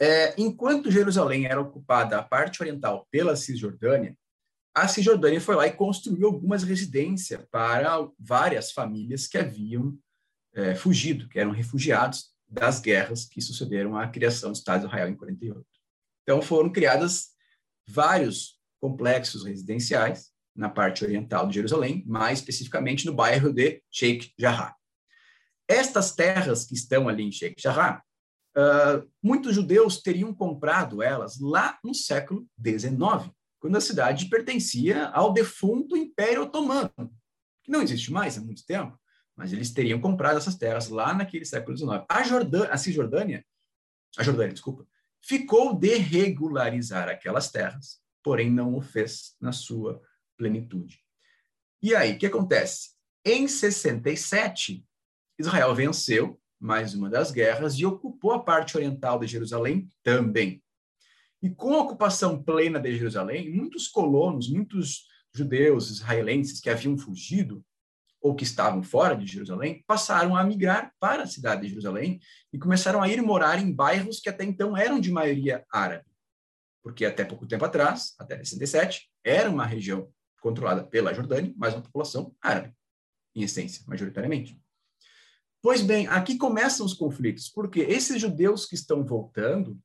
é, 0.00 0.34
enquanto 0.40 0.90
Jerusalém 0.90 1.46
era 1.46 1.60
ocupada 1.60 2.18
a 2.18 2.22
parte 2.22 2.62
oriental 2.62 3.06
pela 3.10 3.36
Cisjordânia, 3.36 4.16
a 4.74 4.86
Cisjordânia 4.86 5.40
foi 5.40 5.56
lá 5.56 5.66
e 5.66 5.72
construiu 5.72 6.26
algumas 6.26 6.62
residências 6.62 7.42
para 7.50 8.06
várias 8.18 8.72
famílias 8.72 9.26
que 9.26 9.38
haviam 9.38 9.98
é, 10.54 10.74
fugido, 10.74 11.28
que 11.28 11.38
eram 11.38 11.50
refugiados 11.50 12.34
das 12.48 12.78
guerras 12.78 13.24
que 13.24 13.40
sucederam 13.40 13.96
à 13.96 14.06
criação 14.06 14.52
do 14.52 14.56
Estado 14.56 14.80
de 14.80 14.86
Israel 14.86 15.08
em 15.08 15.16
48. 15.16 15.66
Então 16.22 16.42
foram 16.42 16.70
criadas 16.70 17.28
vários 17.88 18.60
complexos 18.80 19.44
residenciais 19.44 20.30
na 20.56 20.68
parte 20.68 21.04
oriental 21.04 21.46
de 21.46 21.54
Jerusalém, 21.54 22.02
mais 22.06 22.38
especificamente 22.38 23.04
no 23.04 23.12
bairro 23.12 23.52
de 23.52 23.82
Sheikh 23.90 24.32
Jarrah. 24.38 24.74
Estas 25.68 26.14
terras 26.14 26.64
que 26.64 26.74
estão 26.74 27.08
ali 27.08 27.24
em 27.24 27.32
Sheikh 27.32 27.60
Jarrah, 27.60 28.02
uh, 28.56 29.08
muitos 29.22 29.54
judeus 29.54 30.00
teriam 30.00 30.32
comprado 30.32 31.02
elas 31.02 31.38
lá 31.40 31.78
no 31.84 31.94
século 31.94 32.46
XIX, 32.60 33.30
quando 33.60 33.76
a 33.76 33.80
cidade 33.80 34.26
pertencia 34.26 35.08
ao 35.08 35.32
defunto 35.32 35.96
Império 35.96 36.42
Otomano, 36.42 37.12
que 37.62 37.70
não 37.70 37.82
existe 37.82 38.12
mais 38.12 38.38
há 38.38 38.40
muito 38.40 38.64
tempo, 38.64 38.98
mas 39.36 39.52
eles 39.52 39.70
teriam 39.70 40.00
comprado 40.00 40.38
essas 40.38 40.54
terras 40.54 40.88
lá 40.88 41.12
naquele 41.12 41.44
século 41.44 41.76
XIX. 41.76 42.04
A, 42.08 42.22
Jordânia, 42.22 42.70
a 42.70 42.78
Cisjordânia, 42.78 43.44
a 44.16 44.22
Jordânia, 44.22 44.54
desculpa, 44.54 44.86
ficou 45.22 45.74
de 45.74 45.96
regularizar 45.96 47.08
aquelas 47.08 47.50
terras, 47.50 48.00
porém 48.22 48.50
não 48.50 48.74
o 48.74 48.80
fez 48.80 49.34
na 49.40 49.52
sua 49.52 50.00
plenitude. 50.36 51.00
E 51.82 51.94
aí, 51.94 52.12
o 52.12 52.18
que 52.18 52.26
acontece? 52.26 52.90
Em 53.24 53.46
67, 53.48 54.84
Israel 55.38 55.74
venceu 55.74 56.40
mais 56.58 56.94
uma 56.94 57.10
das 57.10 57.30
guerras 57.30 57.74
e 57.74 57.84
ocupou 57.84 58.32
a 58.32 58.42
parte 58.42 58.76
oriental 58.76 59.18
de 59.18 59.26
Jerusalém 59.26 59.88
também. 60.02 60.62
E 61.42 61.50
com 61.50 61.74
a 61.74 61.82
ocupação 61.82 62.42
plena 62.42 62.80
de 62.80 62.96
Jerusalém, 62.96 63.52
muitos 63.52 63.88
colonos, 63.88 64.48
muitos 64.48 65.06
judeus 65.34 65.90
israelenses 65.90 66.60
que 66.60 66.70
haviam 66.70 66.96
fugido 66.96 67.64
ou 68.20 68.34
que 68.34 68.44
estavam 68.44 68.82
fora 68.82 69.14
de 69.14 69.26
Jerusalém, 69.26 69.84
passaram 69.86 70.34
a 70.34 70.42
migrar 70.42 70.92
para 70.98 71.24
a 71.24 71.26
cidade 71.26 71.62
de 71.62 71.68
Jerusalém 71.68 72.18
e 72.52 72.58
começaram 72.58 73.02
a 73.02 73.08
ir 73.08 73.20
morar 73.22 73.60
em 73.60 73.70
bairros 73.70 74.18
que 74.18 74.28
até 74.28 74.44
então 74.44 74.76
eram 74.76 74.98
de 74.98 75.12
maioria 75.12 75.64
árabe. 75.70 76.06
Porque 76.82 77.04
até 77.04 77.24
pouco 77.24 77.46
tempo 77.46 77.64
atrás, 77.64 78.14
até 78.18 78.36
67, 78.38 79.10
era 79.22 79.50
uma 79.50 79.66
região 79.66 80.10
controlada 80.46 80.84
pela 80.84 81.12
Jordânia, 81.12 81.52
mas 81.56 81.74
uma 81.74 81.82
população 81.82 82.32
árabe, 82.40 82.72
em 83.34 83.42
essência, 83.42 83.82
majoritariamente. 83.84 84.56
Pois 85.60 85.82
bem, 85.82 86.06
aqui 86.06 86.38
começam 86.38 86.86
os 86.86 86.94
conflitos, 86.94 87.48
porque 87.48 87.80
esses 87.80 88.20
judeus 88.20 88.64
que 88.64 88.76
estão 88.76 89.04
voltando, 89.04 89.76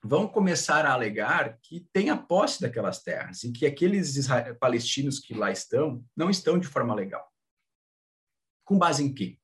vão 0.00 0.28
começar 0.28 0.86
a 0.86 0.92
alegar 0.92 1.58
que 1.60 1.80
tem 1.92 2.10
a 2.10 2.16
posse 2.16 2.60
daquelas 2.60 3.02
terras 3.02 3.42
e 3.42 3.50
que 3.50 3.66
aqueles 3.66 4.14
palestinos 4.60 5.18
que 5.18 5.34
lá 5.34 5.50
estão 5.50 6.04
não 6.16 6.30
estão 6.30 6.60
de 6.60 6.68
forma 6.68 6.94
legal. 6.94 7.26
Com 8.64 8.78
base 8.78 9.02
em 9.02 9.12
quê? 9.12 9.36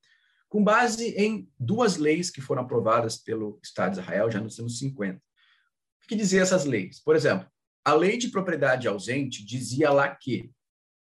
Com 0.48 0.62
base 0.62 1.08
em 1.16 1.50
duas 1.58 1.96
leis 1.96 2.30
que 2.30 2.40
foram 2.40 2.62
aprovadas 2.62 3.16
pelo 3.16 3.58
Estado 3.60 3.94
de 3.94 4.00
Israel 4.00 4.30
já 4.30 4.40
nos 4.40 4.56
anos 4.60 4.78
50. 4.78 5.18
O 5.18 6.06
que 6.06 6.14
diziam 6.14 6.42
essas 6.42 6.64
leis? 6.64 7.00
Por 7.00 7.16
exemplo, 7.16 7.50
a 7.84 7.92
lei 7.92 8.16
de 8.16 8.28
propriedade 8.28 8.88
ausente 8.88 9.44
dizia 9.44 9.90
lá 9.90 10.14
que 10.14 10.50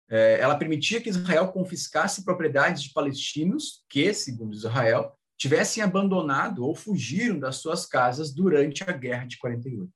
é, 0.08 0.38
ela 0.38 0.58
permitia 0.58 1.00
que 1.00 1.08
Israel 1.08 1.48
confiscasse 1.48 2.24
propriedades 2.24 2.82
de 2.82 2.92
palestinos 2.92 3.84
que, 3.88 4.12
segundo 4.12 4.54
Israel, 4.54 5.12
tivessem 5.36 5.82
abandonado 5.82 6.64
ou 6.64 6.74
fugiram 6.74 7.38
das 7.38 7.56
suas 7.56 7.86
casas 7.86 8.32
durante 8.32 8.84
a 8.84 8.92
Guerra 8.92 9.26
de 9.26 9.38
48. 9.38 9.90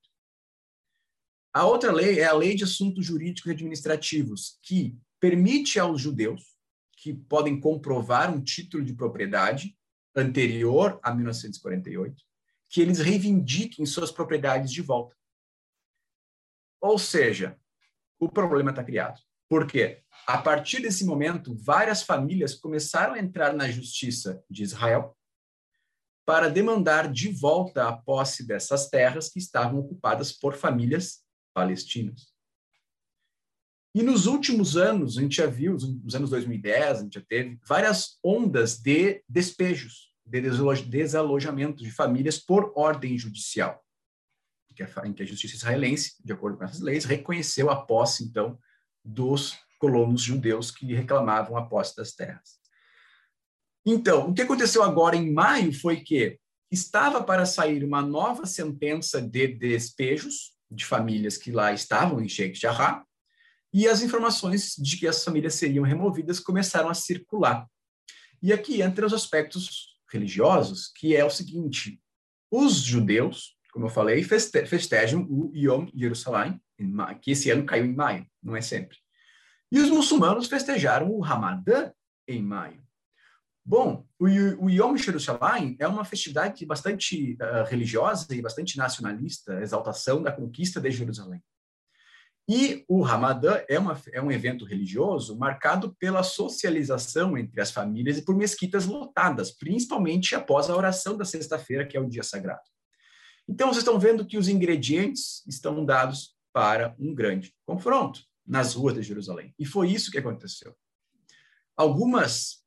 A 1.52 1.66
outra 1.66 1.92
lei 1.92 2.20
é 2.20 2.24
a 2.24 2.32
Lei 2.32 2.54
de 2.54 2.64
Assuntos 2.64 3.04
Jurídicos 3.04 3.50
e 3.50 3.54
Administrativos, 3.54 4.58
que 4.62 4.96
permite 5.18 5.78
aos 5.78 6.00
judeus 6.00 6.42
que 6.96 7.14
podem 7.14 7.58
comprovar 7.58 8.32
um 8.32 8.42
título 8.42 8.84
de 8.84 8.94
propriedade 8.94 9.76
anterior 10.14 10.98
a 11.02 11.14
1948, 11.14 12.22
que 12.68 12.80
eles 12.80 12.98
reivindiquem 12.98 13.86
suas 13.86 14.10
propriedades 14.10 14.70
de 14.70 14.82
volta. 14.82 15.16
Ou 16.80 16.98
seja, 16.98 17.58
o 18.18 18.28
problema 18.28 18.70
está 18.70 18.82
criado. 18.82 19.20
Por 19.48 19.66
quê? 19.66 20.02
A 20.26 20.38
partir 20.38 20.80
desse 20.80 21.04
momento, 21.04 21.56
várias 21.56 22.02
famílias 22.02 22.54
começaram 22.54 23.14
a 23.14 23.18
entrar 23.18 23.52
na 23.52 23.68
justiça 23.68 24.42
de 24.48 24.62
Israel 24.62 25.16
para 26.24 26.48
demandar 26.48 27.10
de 27.10 27.32
volta 27.32 27.88
a 27.88 27.96
posse 27.96 28.46
dessas 28.46 28.88
terras 28.88 29.28
que 29.28 29.40
estavam 29.40 29.80
ocupadas 29.80 30.30
por 30.30 30.54
famílias 30.54 31.24
palestinas. 31.52 32.32
E 33.92 34.02
nos 34.02 34.26
últimos 34.26 34.76
anos, 34.76 35.18
a 35.18 35.22
gente 35.22 35.36
já 35.36 35.46
viu, 35.46 35.72
nos 35.72 36.14
anos 36.14 36.30
2010, 36.30 36.98
a 36.98 37.02
gente 37.02 37.14
já 37.14 37.24
teve 37.28 37.58
várias 37.66 38.20
ondas 38.22 38.78
de 38.78 39.24
despejos, 39.28 40.14
de 40.24 40.40
desalojamento 40.88 41.82
de 41.82 41.90
famílias 41.90 42.38
por 42.38 42.72
ordem 42.76 43.18
judicial, 43.18 43.84
em 45.04 45.12
que 45.12 45.22
a 45.22 45.26
justiça 45.26 45.56
israelense, 45.56 46.14
de 46.24 46.32
acordo 46.32 46.58
com 46.58 46.64
essas 46.64 46.80
leis, 46.80 47.04
reconheceu 47.04 47.70
a 47.70 47.84
posse, 47.84 48.24
então, 48.24 48.58
dos 49.04 49.56
colonos 49.78 50.22
judeus 50.22 50.70
que 50.70 50.94
reclamavam 50.94 51.56
a 51.56 51.66
posse 51.66 51.96
das 51.96 52.12
terras. 52.12 52.60
Então, 53.84 54.28
o 54.28 54.34
que 54.34 54.42
aconteceu 54.42 54.82
agora 54.82 55.16
em 55.16 55.32
maio 55.32 55.72
foi 55.72 56.00
que 56.00 56.38
estava 56.70 57.22
para 57.22 57.46
sair 57.46 57.82
uma 57.82 58.02
nova 58.02 58.46
sentença 58.46 59.20
de 59.20 59.48
despejos 59.48 60.54
de 60.70 60.84
famílias 60.84 61.36
que 61.36 61.50
lá 61.50 61.72
estavam 61.72 62.20
em 62.20 62.28
Sheikh 62.28 62.58
Jarrah, 62.58 63.04
e 63.72 63.88
as 63.88 64.02
informações 64.02 64.74
de 64.76 64.96
que 64.96 65.06
as 65.06 65.22
famílias 65.22 65.54
seriam 65.54 65.84
removidas 65.84 66.40
começaram 66.40 66.88
a 66.88 66.94
circular. 66.94 67.66
E 68.42 68.52
aqui 68.52 68.82
entra 68.82 69.06
os 69.06 69.12
aspectos 69.12 69.96
religiosos, 70.10 70.88
que 70.88 71.14
é 71.14 71.24
o 71.24 71.30
seguinte: 71.30 72.00
os 72.50 72.76
judeus, 72.76 73.56
como 73.72 73.86
eu 73.86 73.90
falei, 73.90 74.22
festejam 74.22 75.26
o 75.28 75.52
Yom 75.54 75.86
Yerushalayim, 75.94 76.60
que 77.20 77.32
esse 77.32 77.50
ano 77.50 77.64
caiu 77.64 77.84
em 77.84 77.94
maio, 77.94 78.26
não 78.42 78.56
é 78.56 78.60
sempre. 78.60 78.96
E 79.70 79.78
os 79.78 79.90
muçulmanos 79.90 80.48
festejaram 80.48 81.10
o 81.10 81.20
Ramadã 81.20 81.92
em 82.26 82.42
maio. 82.42 82.82
Bom, 83.64 84.04
o, 84.18 84.24
o 84.26 84.70
Yom 84.70 84.96
Yerushalayim 84.96 85.76
é 85.78 85.86
uma 85.86 86.04
festividade 86.04 86.64
bastante 86.66 87.36
uh, 87.40 87.64
religiosa 87.68 88.26
e 88.34 88.42
bastante 88.42 88.76
nacionalista, 88.76 89.60
exaltação 89.60 90.22
da 90.22 90.32
conquista 90.32 90.80
de 90.80 90.90
Jerusalém. 90.90 91.40
E 92.48 92.84
o 92.88 93.00
Ramadã 93.00 93.60
é, 93.68 93.78
uma, 93.78 94.00
é 94.12 94.20
um 94.20 94.32
evento 94.32 94.64
religioso 94.64 95.38
marcado 95.38 95.94
pela 96.00 96.24
socialização 96.24 97.38
entre 97.38 97.60
as 97.60 97.70
famílias 97.70 98.18
e 98.18 98.24
por 98.24 98.34
mesquitas 98.34 98.86
lotadas, 98.86 99.52
principalmente 99.52 100.34
após 100.34 100.68
a 100.68 100.74
oração 100.74 101.16
da 101.16 101.24
sexta-feira, 101.24 101.86
que 101.86 101.96
é 101.96 102.00
o 102.00 102.08
dia 102.08 102.24
sagrado. 102.24 102.62
Então, 103.50 103.66
vocês 103.66 103.78
estão 103.78 103.98
vendo 103.98 104.24
que 104.24 104.38
os 104.38 104.46
ingredientes 104.46 105.44
estão 105.44 105.84
dados 105.84 106.36
para 106.52 106.94
um 107.00 107.12
grande 107.12 107.52
confronto 107.66 108.22
nas 108.46 108.74
ruas 108.74 108.94
de 108.94 109.02
Jerusalém. 109.02 109.52
E 109.58 109.66
foi 109.66 109.90
isso 109.90 110.08
que 110.08 110.18
aconteceu. 110.18 110.72
Algumas 111.76 112.60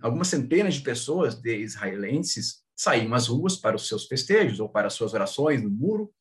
algumas 0.00 0.28
centenas 0.28 0.74
de 0.74 0.80
pessoas 0.80 1.34
de 1.34 1.58
israelenses 1.58 2.64
saíam 2.74 3.14
às 3.14 3.28
ruas 3.28 3.54
para 3.54 3.76
os 3.76 3.86
seus 3.86 4.06
festejos 4.06 4.58
ou 4.58 4.68
para 4.68 4.88
as 4.88 4.94
suas 4.94 5.12
orações 5.12 5.62
no 5.62 5.70
muro, 5.70 6.12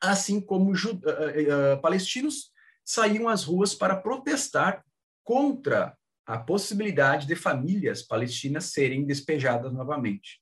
assim 0.00 0.40
como 0.40 0.70
uh, 0.70 0.74
uh, 0.74 1.80
palestinos 1.80 2.52
saíam 2.84 3.28
às 3.28 3.42
ruas 3.42 3.74
para 3.74 3.96
protestar 3.96 4.84
contra 5.24 5.96
a 6.26 6.38
possibilidade 6.38 7.26
de 7.26 7.34
famílias 7.34 8.02
palestinas 8.02 8.66
serem 8.66 9.04
despejadas 9.04 9.72
novamente. 9.72 10.40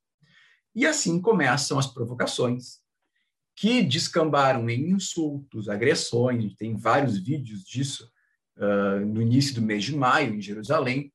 E 0.75 0.87
assim 0.87 1.21
começam 1.21 1.79
as 1.79 1.87
provocações, 1.87 2.79
que 3.57 3.83
descambaram 3.83 4.69
em 4.69 4.91
insultos, 4.91 5.69
agressões, 5.69 6.57
tem 6.57 6.77
vários 6.77 7.17
vídeos 7.17 7.63
disso 7.63 8.11
uh, 8.57 9.07
no 9.07 9.23
início 9.23 9.55
do 9.55 9.63
mês 9.63 9.85
de 9.85 9.95
maio, 9.95 10.35
em 10.35 10.41
Jerusalém. 10.41 11.13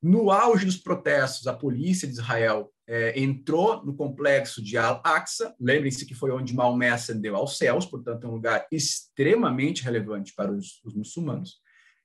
No 0.00 0.30
auge 0.30 0.64
dos 0.64 0.78
protestos, 0.78 1.46
a 1.46 1.52
polícia 1.52 2.08
de 2.08 2.14
Israel 2.14 2.72
eh, 2.88 3.20
entrou 3.20 3.84
no 3.86 3.94
complexo 3.94 4.60
de 4.60 4.76
Al-Aqsa, 4.76 5.54
lembrem-se 5.60 6.04
que 6.04 6.14
foi 6.14 6.32
onde 6.32 6.54
Maomé 6.54 6.90
ascendeu 6.90 7.36
aos 7.36 7.56
céus, 7.56 7.86
portanto, 7.86 8.24
é 8.24 8.28
um 8.28 8.34
lugar 8.34 8.66
extremamente 8.72 9.84
relevante 9.84 10.34
para 10.34 10.50
os, 10.50 10.82
os 10.84 10.92
muçulmanos, 10.92 11.60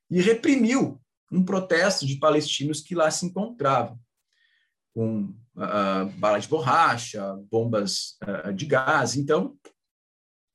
e 0.09 0.21
reprimiu 0.21 1.01
um 1.31 1.43
protesto 1.43 2.05
de 2.05 2.17
palestinos 2.17 2.79
que 2.81 2.93
lá 2.93 3.09
se 3.09 3.25
encontravam, 3.25 3.99
com 4.97 5.25
uh, 5.55 6.09
bala 6.17 6.39
de 6.39 6.47
borracha, 6.47 7.35
bombas 7.51 8.17
uh, 8.23 8.51
de 8.51 8.65
gás. 8.65 9.15
Então, 9.15 9.55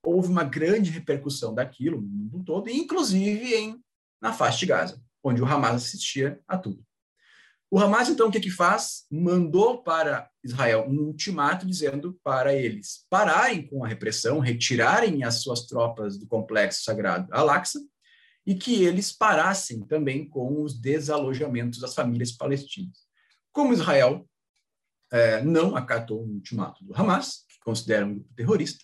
houve 0.04 0.26
uma 0.26 0.42
grande 0.42 0.90
repercussão 0.90 1.54
daquilo 1.54 2.00
no 2.00 2.08
mundo 2.08 2.44
todo, 2.44 2.68
inclusive 2.68 3.54
em, 3.54 3.80
na 4.20 4.32
faixa 4.32 4.58
de 4.58 4.66
Gaza, 4.66 5.00
onde 5.22 5.40
o 5.40 5.46
Hamas 5.46 5.84
assistia 5.84 6.40
a 6.48 6.58
tudo. 6.58 6.84
O 7.70 7.78
Hamas, 7.78 8.08
então, 8.08 8.26
o 8.26 8.32
que, 8.32 8.40
que 8.40 8.50
faz? 8.50 9.04
Mandou 9.08 9.80
para 9.80 10.28
Israel 10.42 10.86
um 10.88 11.02
ultimato 11.02 11.64
dizendo 11.64 12.18
para 12.24 12.52
eles 12.52 13.06
pararem 13.08 13.64
com 13.68 13.84
a 13.84 13.88
repressão, 13.88 14.40
retirarem 14.40 15.22
as 15.22 15.36
suas 15.36 15.66
tropas 15.66 16.18
do 16.18 16.26
complexo 16.26 16.82
sagrado 16.82 17.28
Al-Aqsa 17.30 17.78
e 18.44 18.56
que 18.56 18.82
eles 18.82 19.12
parassem 19.12 19.86
também 19.86 20.28
com 20.28 20.64
os 20.64 20.74
desalojamentos 20.74 21.78
das 21.78 21.94
famílias 21.94 22.32
palestinas. 22.32 23.02
Como 23.52 23.72
Israel 23.72 24.28
é, 25.12 25.42
não 25.42 25.76
acatou 25.76 26.24
o 26.24 26.32
ultimato 26.32 26.82
do 26.82 26.96
Hamas, 26.96 27.44
que 27.46 27.60
considera 27.60 28.06
um 28.06 28.14
grupo 28.14 28.34
terrorista, 28.34 28.82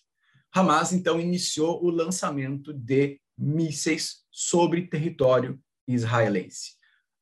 Hamas 0.55 0.93
então 0.93 1.19
iniciou 1.19 1.83
o 1.83 1.91
lançamento 1.91 2.73
de 2.73 3.21
mísseis 3.37 4.25
sobre 4.31 4.87
território 4.87 5.61
israelense. 5.87 6.73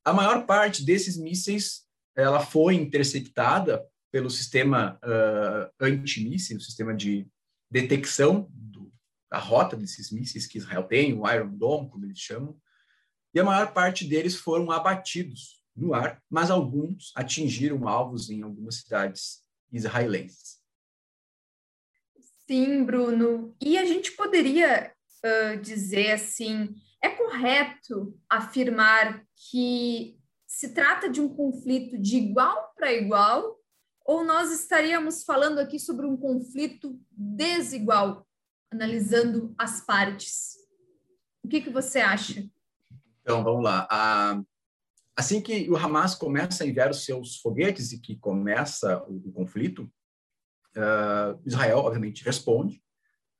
A 0.04 0.12
maior 0.12 0.44
parte 0.44 0.84
desses 0.84 1.16
mísseis 1.16 1.86
ela 2.16 2.40
foi 2.40 2.74
interceptada 2.74 3.84
pelo 4.10 4.30
sistema 4.30 4.98
uh, 5.04 5.70
antimíssil, 5.84 6.56
o 6.56 6.60
sistema 6.60 6.94
de 6.94 7.28
detecção 7.70 8.48
do, 8.50 8.90
da 9.30 9.38
rota 9.38 9.76
desses 9.76 10.10
mísseis 10.10 10.46
que 10.46 10.58
Israel 10.58 10.84
tem, 10.84 11.12
o 11.12 11.30
Iron 11.30 11.54
Dome, 11.56 11.90
como 11.90 12.06
eles 12.06 12.18
chamam, 12.18 12.56
e 13.34 13.40
a 13.40 13.44
maior 13.44 13.72
parte 13.72 14.04
deles 14.04 14.34
foram 14.34 14.70
abatidos 14.70 15.62
no 15.76 15.92
ar, 15.92 16.22
mas 16.30 16.50
alguns 16.50 17.12
atingiram 17.14 17.86
alvos 17.86 18.30
em 18.30 18.42
algumas 18.42 18.76
cidades 18.76 19.44
israelenses. 19.70 20.60
Sim, 22.46 22.84
Bruno. 22.84 23.54
E 23.60 23.76
a 23.76 23.84
gente 23.84 24.12
poderia 24.12 24.92
uh, 25.24 25.60
dizer 25.60 26.12
assim: 26.12 26.74
é 27.02 27.10
correto 27.10 28.18
afirmar 28.28 29.22
que 29.50 30.18
se 30.46 30.72
trata 30.72 31.10
de 31.10 31.20
um 31.20 31.28
conflito 31.28 31.98
de 31.98 32.16
igual 32.16 32.72
para 32.74 32.92
igual, 32.92 33.58
ou 34.04 34.24
nós 34.24 34.52
estaríamos 34.52 35.24
falando 35.24 35.58
aqui 35.58 35.78
sobre 35.78 36.06
um 36.06 36.16
conflito 36.16 36.98
desigual, 37.10 38.26
analisando 38.72 39.52
as 39.58 39.84
partes? 39.84 40.54
O 41.44 41.48
que, 41.48 41.60
que 41.60 41.70
você 41.70 41.98
acha? 41.98 42.48
Então, 43.20 43.42
vamos 43.42 43.64
lá. 43.64 43.88
Assim 45.16 45.40
que 45.40 45.68
o 45.70 45.76
Hamas 45.76 46.14
começa 46.14 46.62
a 46.62 46.66
enviar 46.66 46.90
os 46.90 47.04
seus 47.04 47.36
foguetes 47.36 47.92
e 47.92 48.00
que 48.00 48.16
começa 48.16 49.02
o, 49.04 49.16
o 49.28 49.32
conflito, 49.32 49.90
Uh, 50.76 51.40
Israel, 51.46 51.78
obviamente, 51.78 52.22
responde, 52.22 52.82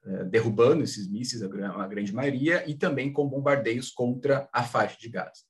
uh, 0.06 0.24
derrubando 0.24 0.82
esses 0.82 1.06
mísseis, 1.06 1.42
a, 1.42 1.46
a, 1.46 1.86
grande 1.86 2.14
maioria, 2.14 2.68
e 2.68 2.74
também 2.74 3.12
com 3.12 3.28
bombardeios 3.28 3.90
contra 3.90 4.48
a 4.50 4.64
faixa 4.64 4.96
de 4.98 5.10
Gaza. 5.10 5.42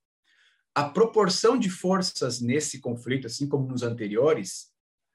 A 0.75 0.89
proporção 0.89 1.57
de 1.57 1.71
forças 1.71 2.41
nesse 2.41 2.81
conflito, 2.81 3.29
assim 3.29 3.49
como 3.49 3.69
nos 3.69 3.85
anteriores, 3.85 4.73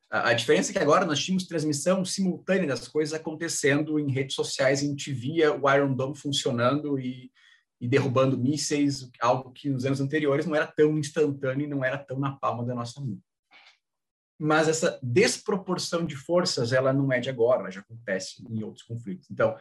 a, 0.09 0.29
a 0.29 0.33
diferença 0.33 0.71
é 0.71 0.73
que 0.73 0.79
agora 0.79 1.05
nós 1.05 1.19
tínhamos 1.19 1.45
transmissão 1.45 2.05
simultânea 2.05 2.67
das 2.67 2.87
coisas 2.87 3.13
acontecendo 3.13 3.99
em 3.99 4.09
redes 4.09 4.35
sociais, 4.35 4.79
gente 4.79 5.11
via 5.11 5.53
o 5.53 5.69
Iron 5.69 5.93
Dome 5.93 6.15
funcionando 6.15 6.97
e, 6.97 7.29
e 7.81 7.87
derrubando 7.87 8.37
mísseis, 8.37 9.09
algo 9.19 9.51
que 9.51 9.69
nos 9.69 9.85
anos 9.85 9.99
anteriores 9.99 10.45
não 10.45 10.55
era 10.55 10.67
tão 10.67 10.97
instantâneo 10.97 11.65
e 11.65 11.69
não 11.69 11.83
era 11.83 11.97
tão 11.97 12.19
na 12.19 12.31
palma 12.33 12.63
da 12.63 12.73
nossa 12.73 13.01
mão 13.01 13.19
mas 14.43 14.67
essa 14.67 14.99
desproporção 15.03 16.03
de 16.03 16.15
forças 16.15 16.73
ela 16.73 16.91
não 16.91 17.13
é 17.13 17.19
de 17.19 17.29
agora, 17.29 17.59
ela 17.59 17.69
já 17.69 17.81
acontece 17.81 18.43
em 18.49 18.63
outros 18.63 18.83
conflitos. 18.83 19.29
Então, 19.29 19.55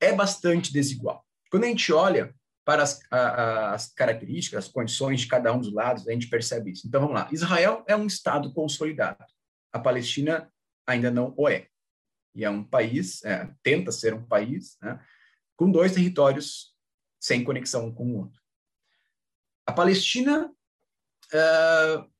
é 0.00 0.12
bastante 0.12 0.72
desigual. 0.72 1.24
Quando 1.48 1.62
a 1.62 1.68
gente 1.68 1.92
olha 1.92 2.34
para 2.64 2.82
as, 2.82 3.00
a, 3.12 3.74
as 3.74 3.92
características, 3.92 4.64
as 4.64 4.72
condições 4.72 5.20
de 5.20 5.28
cada 5.28 5.52
um 5.52 5.60
dos 5.60 5.72
lados, 5.72 6.08
a 6.08 6.12
gente 6.12 6.26
percebe 6.28 6.72
isso. 6.72 6.84
Então, 6.84 7.02
vamos 7.02 7.14
lá. 7.14 7.28
Israel 7.30 7.84
é 7.86 7.94
um 7.94 8.08
Estado 8.08 8.52
consolidado. 8.52 9.24
A 9.72 9.78
Palestina 9.78 10.52
ainda 10.84 11.12
não 11.12 11.32
o 11.36 11.48
é. 11.48 11.68
E 12.34 12.44
é 12.44 12.50
um 12.50 12.64
país, 12.64 13.24
é, 13.24 13.48
tenta 13.62 13.92
ser 13.92 14.14
um 14.14 14.26
país, 14.26 14.76
né, 14.82 15.00
com 15.56 15.70
dois 15.70 15.92
territórios 15.92 16.74
sem 17.28 17.44
conexão 17.44 17.86
um 17.86 17.94
com 17.94 18.06
o 18.10 18.16
outro. 18.18 18.40
A 19.66 19.72
Palestina 19.72 20.50
uh, 21.34 22.10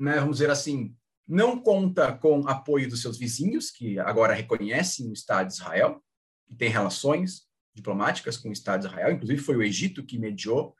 né, 0.00 0.18
vamos 0.18 0.38
dizer 0.38 0.50
assim, 0.50 0.96
não 1.28 1.60
conta 1.60 2.16
com 2.16 2.48
apoio 2.48 2.88
dos 2.88 3.02
seus 3.02 3.18
vizinhos, 3.18 3.70
que 3.70 3.98
agora 3.98 4.32
reconhecem 4.32 5.08
o 5.08 5.12
Estado 5.12 5.48
de 5.48 5.54
Israel, 5.54 6.02
e 6.48 6.56
tem 6.56 6.70
relações 6.70 7.46
diplomáticas 7.74 8.36
com 8.36 8.48
o 8.48 8.52
Estado 8.52 8.80
de 8.80 8.86
Israel, 8.88 9.12
inclusive 9.12 9.40
foi 9.40 9.56
o 9.56 9.62
Egito 9.62 10.04
que 10.04 10.18
mediou 10.18 10.74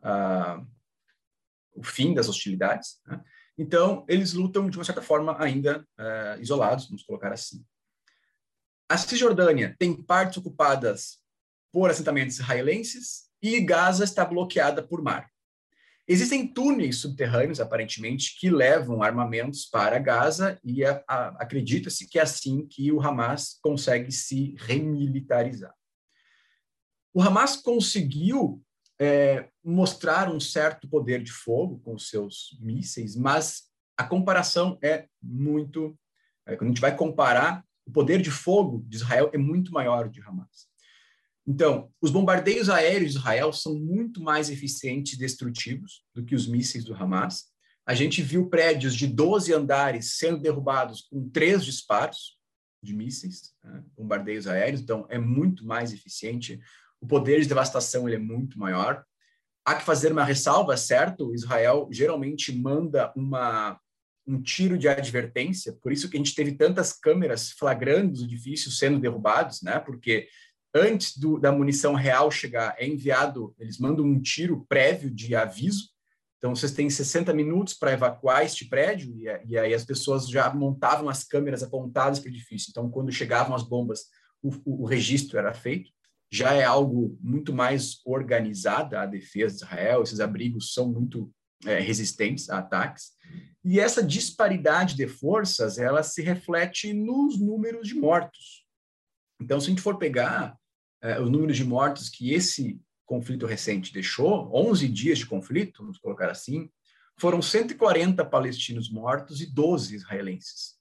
uh, 0.00 0.66
o 1.74 1.82
fim 1.82 2.12
das 2.12 2.28
hostilidades. 2.28 3.00
Né? 3.06 3.22
Então, 3.56 4.04
eles 4.08 4.34
lutam, 4.34 4.68
de 4.68 4.76
uma 4.76 4.84
certa 4.84 5.00
forma, 5.00 5.40
ainda 5.42 5.80
uh, 5.98 6.40
isolados, 6.40 6.88
vamos 6.88 7.04
colocar 7.04 7.32
assim. 7.32 7.64
A 8.88 8.98
Cisjordânia 8.98 9.74
tem 9.78 9.94
partes 10.02 10.36
ocupadas 10.38 11.18
por 11.76 11.90
assentamentos 11.90 12.38
israelenses 12.38 13.24
e 13.42 13.60
Gaza 13.60 14.02
está 14.02 14.24
bloqueada 14.24 14.82
por 14.82 15.02
mar. 15.02 15.30
Existem 16.08 16.50
túneis 16.50 16.96
subterrâneos, 16.96 17.60
aparentemente, 17.60 18.34
que 18.40 18.48
levam 18.48 19.02
armamentos 19.02 19.66
para 19.66 19.98
Gaza 19.98 20.58
e 20.64 20.82
acredita-se 20.86 22.08
que 22.08 22.18
é 22.18 22.22
assim 22.22 22.66
que 22.66 22.90
o 22.90 22.98
Hamas 22.98 23.58
consegue 23.60 24.10
se 24.10 24.54
remilitarizar. 24.56 25.74
O 27.12 27.20
Hamas 27.20 27.56
conseguiu 27.56 28.64
é, 28.98 29.50
mostrar 29.62 30.32
um 30.32 30.40
certo 30.40 30.88
poder 30.88 31.22
de 31.22 31.30
fogo 31.30 31.78
com 31.80 31.98
seus 31.98 32.56
mísseis, 32.58 33.14
mas 33.14 33.64
a 33.98 34.04
comparação 34.04 34.78
é 34.82 35.08
muito. 35.22 35.94
É, 36.46 36.56
quando 36.56 36.68
a 36.68 36.72
gente 36.72 36.80
vai 36.80 36.96
comparar, 36.96 37.62
o 37.84 37.92
poder 37.92 38.22
de 38.22 38.30
fogo 38.30 38.82
de 38.88 38.96
Israel 38.96 39.28
é 39.34 39.36
muito 39.36 39.70
maior 39.72 40.08
de 40.08 40.22
Hamas. 40.22 40.74
Então, 41.46 41.92
os 42.00 42.10
bombardeios 42.10 42.68
aéreos 42.68 43.12
de 43.12 43.18
Israel 43.18 43.52
são 43.52 43.78
muito 43.78 44.20
mais 44.20 44.50
eficientes 44.50 45.12
e 45.12 45.18
destrutivos 45.18 46.02
do 46.12 46.24
que 46.24 46.34
os 46.34 46.46
mísseis 46.46 46.84
do 46.84 46.94
Hamas. 46.94 47.44
A 47.86 47.94
gente 47.94 48.20
viu 48.20 48.48
prédios 48.48 48.96
de 48.96 49.06
12 49.06 49.54
andares 49.54 50.16
sendo 50.16 50.40
derrubados 50.40 51.02
com 51.02 51.28
três 51.28 51.64
disparos 51.64 52.36
de 52.82 52.92
mísseis, 52.92 53.54
né, 53.62 53.82
bombardeios 53.96 54.48
aéreos, 54.48 54.80
então 54.80 55.06
é 55.08 55.18
muito 55.18 55.64
mais 55.64 55.92
eficiente. 55.92 56.58
O 57.00 57.06
poder 57.06 57.40
de 57.40 57.48
devastação 57.48 58.08
ele 58.08 58.16
é 58.16 58.20
muito 58.20 58.58
maior. 58.58 59.04
Há 59.64 59.76
que 59.76 59.84
fazer 59.84 60.10
uma 60.10 60.24
ressalva, 60.24 60.76
certo? 60.76 61.32
Israel 61.32 61.88
geralmente 61.92 62.52
manda 62.52 63.12
uma, 63.16 63.78
um 64.26 64.42
tiro 64.42 64.76
de 64.76 64.88
advertência, 64.88 65.72
por 65.80 65.92
isso 65.92 66.08
que 66.08 66.16
a 66.16 66.18
gente 66.18 66.34
teve 66.34 66.52
tantas 66.52 66.92
câmeras 66.92 67.52
flagrando 67.52 68.14
os 68.14 68.22
edifícios 68.22 68.78
sendo 68.78 68.98
derrubados, 68.98 69.62
né? 69.62 69.78
Porque 69.78 70.28
antes 70.76 71.16
do, 71.16 71.38
da 71.38 71.50
munição 71.50 71.94
real 71.94 72.30
chegar, 72.30 72.74
é 72.78 72.86
enviado, 72.86 73.54
eles 73.58 73.78
mandam 73.78 74.04
um 74.04 74.20
tiro 74.20 74.64
prévio 74.68 75.10
de 75.10 75.34
aviso. 75.34 75.90
Então, 76.38 76.54
vocês 76.54 76.72
têm 76.72 76.88
60 76.88 77.32
minutos 77.32 77.74
para 77.74 77.92
evacuar 77.92 78.44
este 78.44 78.66
prédio, 78.66 79.14
e, 79.16 79.24
e, 79.46 79.58
aí 79.58 79.72
as 79.72 79.84
pessoas 79.84 80.28
já 80.28 80.52
montavam 80.52 81.08
as 81.08 81.24
câmeras 81.24 81.62
apontadas 81.62 82.18
para 82.18 82.28
o 82.28 82.32
edifício. 82.32 82.70
Então, 82.70 82.90
quando 82.90 83.10
chegavam 83.10 83.56
as 83.56 83.62
bombas, 83.62 84.04
o, 84.42 84.50
o, 84.64 84.82
o 84.82 84.84
registro 84.84 85.38
era 85.38 85.54
feito. 85.54 85.90
Já 86.30 86.52
é 86.52 86.64
algo 86.64 87.16
muito 87.20 87.54
mais 87.54 88.00
organizado 88.04 88.96
a 88.96 89.06
defesa 89.06 89.56
de 89.56 89.62
Israel, 89.64 90.02
esses 90.02 90.20
abrigos 90.20 90.74
são 90.74 90.92
muito 90.92 91.32
é, 91.64 91.78
resistentes 91.78 92.50
a 92.50 92.58
ataques. 92.58 93.12
E 93.64 93.80
essa 93.80 94.02
disparidade 94.02 94.94
de 94.94 95.08
forças, 95.08 95.78
ela 95.78 96.02
se 96.02 96.22
reflete 96.22 96.92
nos 96.92 97.40
números 97.40 97.88
de 97.88 97.94
mortos. 97.94 98.66
Então, 99.40 99.60
se 99.60 99.66
a 99.66 99.70
gente 99.70 99.82
for 99.82 99.98
pegar 99.98 100.56
é, 101.06 101.20
o 101.20 101.30
número 101.30 101.52
de 101.52 101.64
mortos 101.64 102.08
que 102.08 102.32
esse 102.32 102.80
conflito 103.04 103.46
recente 103.46 103.92
deixou, 103.92 104.50
11 104.52 104.88
dias 104.88 105.18
de 105.18 105.26
conflito, 105.26 105.82
vamos 105.82 105.98
colocar 105.98 106.28
assim, 106.30 106.68
foram 107.18 107.40
140 107.40 108.24
palestinos 108.24 108.90
mortos 108.90 109.40
e 109.40 109.46
12 109.46 109.94
israelenses 109.94 110.74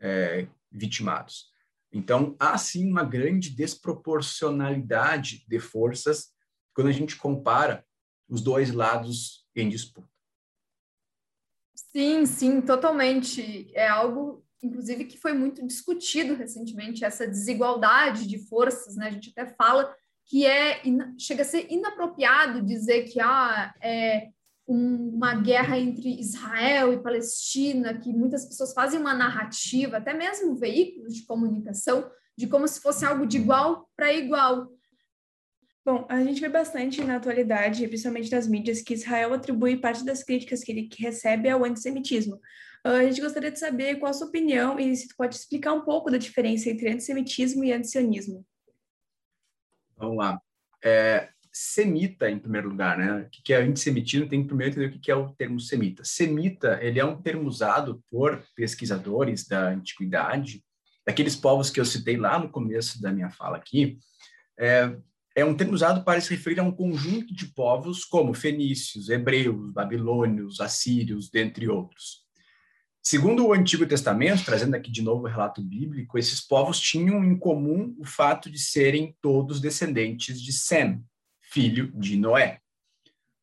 é, 0.00 0.48
vitimados. 0.70 1.46
Então, 1.92 2.36
há 2.38 2.58
sim 2.58 2.90
uma 2.90 3.04
grande 3.04 3.50
desproporcionalidade 3.50 5.44
de 5.48 5.58
forças 5.60 6.32
quando 6.74 6.88
a 6.88 6.92
gente 6.92 7.16
compara 7.16 7.86
os 8.28 8.42
dois 8.42 8.72
lados 8.72 9.46
em 9.54 9.68
disputa. 9.68 10.08
Sim, 11.74 12.26
sim, 12.26 12.60
totalmente. 12.60 13.70
É 13.74 13.88
algo, 13.88 14.44
inclusive, 14.62 15.04
que 15.04 15.18
foi 15.18 15.32
muito 15.32 15.64
discutido 15.66 16.34
recentemente, 16.34 17.04
essa 17.04 17.26
desigualdade 17.26 18.26
de 18.26 18.38
forças, 18.48 18.96
né? 18.96 19.06
A 19.06 19.10
gente 19.10 19.30
até 19.30 19.46
fala 19.54 19.94
que 20.26 20.44
é 20.44 20.82
chega 21.18 21.42
a 21.42 21.44
ser 21.44 21.66
inapropriado 21.70 22.62
dizer 22.62 23.04
que 23.04 23.20
ah, 23.20 23.74
é 23.80 24.28
uma 24.66 25.34
guerra 25.34 25.78
entre 25.78 26.20
Israel 26.20 26.92
e 26.92 27.02
Palestina, 27.02 27.98
que 27.98 28.12
muitas 28.12 28.44
pessoas 28.44 28.74
fazem 28.74 29.00
uma 29.00 29.14
narrativa, 29.14 29.96
até 29.96 30.12
mesmo 30.12 30.54
veículos 30.54 31.14
de 31.14 31.24
comunicação, 31.24 32.10
de 32.36 32.46
como 32.46 32.68
se 32.68 32.78
fosse 32.80 33.04
algo 33.04 33.26
de 33.26 33.38
igual 33.38 33.88
para 33.96 34.12
igual. 34.12 34.70
Bom, 35.84 36.04
a 36.10 36.22
gente 36.22 36.38
vê 36.38 36.50
bastante 36.50 37.02
na 37.02 37.16
atualidade, 37.16 37.88
principalmente 37.88 38.30
nas 38.30 38.46
mídias, 38.46 38.82
que 38.82 38.92
Israel 38.92 39.32
atribui 39.32 39.78
parte 39.78 40.04
das 40.04 40.22
críticas 40.22 40.62
que 40.62 40.70
ele 40.70 40.88
recebe 40.98 41.48
ao 41.48 41.64
antissemitismo. 41.64 42.38
Ah, 42.84 42.98
a 42.98 43.04
gente 43.04 43.20
gostaria 43.20 43.50
de 43.50 43.58
saber 43.58 43.96
qual 43.96 44.10
a 44.10 44.12
sua 44.12 44.28
opinião 44.28 44.78
e 44.78 44.94
se 44.96 45.14
pode 45.16 45.34
explicar 45.34 45.72
um 45.72 45.82
pouco 45.82 46.10
da 46.10 46.18
diferença 46.18 46.70
entre 46.70 46.90
antissemitismo 46.90 47.64
e 47.64 47.72
antisionismo. 47.72 48.44
Vamos 49.96 50.16
lá. 50.16 50.40
É, 50.82 51.28
semita, 51.52 52.30
em 52.30 52.38
primeiro 52.38 52.68
lugar, 52.68 52.96
né? 52.98 53.22
O 53.22 53.28
que 53.30 53.52
é 53.52 53.60
antissemitismo? 53.60 54.28
Tem 54.28 54.42
que 54.42 54.48
primeiro 54.48 54.72
entender 54.72 54.96
o 54.96 55.00
que 55.00 55.10
é 55.10 55.14
o 55.14 55.32
termo 55.32 55.58
semita. 55.58 56.04
Semita, 56.04 56.78
ele 56.80 57.00
é 57.00 57.04
um 57.04 57.20
termo 57.20 57.48
usado 57.48 58.02
por 58.10 58.42
pesquisadores 58.54 59.46
da 59.46 59.70
antiguidade, 59.70 60.62
daqueles 61.06 61.34
povos 61.34 61.70
que 61.70 61.80
eu 61.80 61.84
citei 61.84 62.16
lá 62.16 62.38
no 62.38 62.50
começo 62.50 63.00
da 63.00 63.10
minha 63.10 63.30
fala 63.30 63.56
aqui, 63.56 63.98
é, 64.58 64.94
é 65.34 65.44
um 65.44 65.56
termo 65.56 65.72
usado 65.72 66.04
para 66.04 66.20
se 66.20 66.30
referir 66.30 66.60
a 66.60 66.62
um 66.62 66.70
conjunto 66.72 67.32
de 67.34 67.46
povos 67.46 68.04
como 68.04 68.34
fenícios, 68.34 69.08
hebreus, 69.08 69.72
babilônios, 69.72 70.60
assírios, 70.60 71.30
dentre 71.30 71.68
outros. 71.68 72.27
Segundo 73.10 73.46
o 73.46 73.54
Antigo 73.54 73.86
Testamento, 73.86 74.44
trazendo 74.44 74.74
aqui 74.74 74.90
de 74.90 75.00
novo 75.00 75.22
o 75.22 75.26
relato 75.26 75.62
bíblico, 75.62 76.18
esses 76.18 76.42
povos 76.42 76.78
tinham 76.78 77.24
em 77.24 77.38
comum 77.38 77.96
o 77.98 78.04
fato 78.04 78.50
de 78.50 78.58
serem 78.58 79.16
todos 79.22 79.62
descendentes 79.62 80.38
de 80.38 80.52
Sem, 80.52 81.02
filho 81.40 81.90
de 81.98 82.18
Noé. 82.18 82.60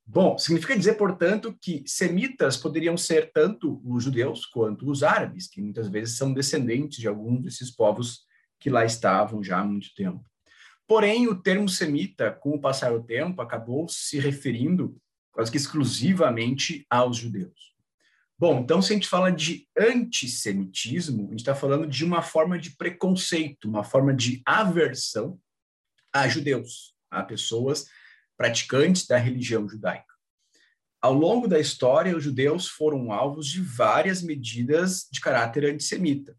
Bom, 0.05 0.37
significa 0.37 0.77
dizer, 0.77 0.93
portanto, 0.93 1.57
que 1.59 1.83
semitas 1.87 2.57
poderiam 2.57 2.95
ser 2.95 3.31
tanto 3.31 3.81
os 3.83 4.03
judeus 4.03 4.45
quanto 4.45 4.87
os 4.87 5.01
árabes, 5.01 5.47
que 5.47 5.59
muitas 5.59 5.89
vezes 5.89 6.15
são 6.15 6.31
descendentes 6.31 6.99
de 6.99 7.07
alguns 7.07 7.41
desses 7.41 7.71
povos 7.71 8.19
que 8.59 8.69
lá 8.69 8.85
estavam 8.85 9.43
já 9.43 9.61
há 9.61 9.63
muito 9.63 9.95
tempo. 9.95 10.23
Porém, 10.87 11.27
o 11.27 11.41
termo 11.41 11.67
semita, 11.67 12.29
com 12.29 12.51
o 12.51 12.61
passar 12.61 12.91
do 12.91 13.01
tempo, 13.01 13.41
acabou 13.41 13.89
se 13.89 14.19
referindo 14.19 14.95
quase 15.31 15.49
que 15.49 15.57
exclusivamente 15.57 16.85
aos 16.87 17.17
judeus. 17.17 17.74
Bom, 18.37 18.59
então, 18.59 18.81
se 18.81 18.91
a 18.91 18.95
gente 18.95 19.07
fala 19.07 19.31
de 19.31 19.65
antissemitismo, 19.77 21.27
a 21.27 21.29
gente 21.31 21.39
está 21.39 21.55
falando 21.55 21.87
de 21.87 22.03
uma 22.03 22.21
forma 22.21 22.59
de 22.59 22.71
preconceito, 22.75 23.69
uma 23.69 23.83
forma 23.83 24.13
de 24.13 24.41
aversão 24.45 25.39
a 26.13 26.27
judeus, 26.27 26.93
a 27.09 27.23
pessoas 27.23 27.85
praticantes 28.37 29.07
da 29.07 29.17
religião 29.17 29.67
judaica. 29.69 30.13
Ao 31.01 31.13
longo 31.13 31.47
da 31.47 31.59
história, 31.59 32.15
os 32.15 32.23
judeus 32.23 32.67
foram 32.67 33.11
alvos 33.11 33.47
de 33.47 33.61
várias 33.61 34.21
medidas 34.21 35.07
de 35.09 35.21
caráter 35.21 35.65
antissemita. 35.65 36.35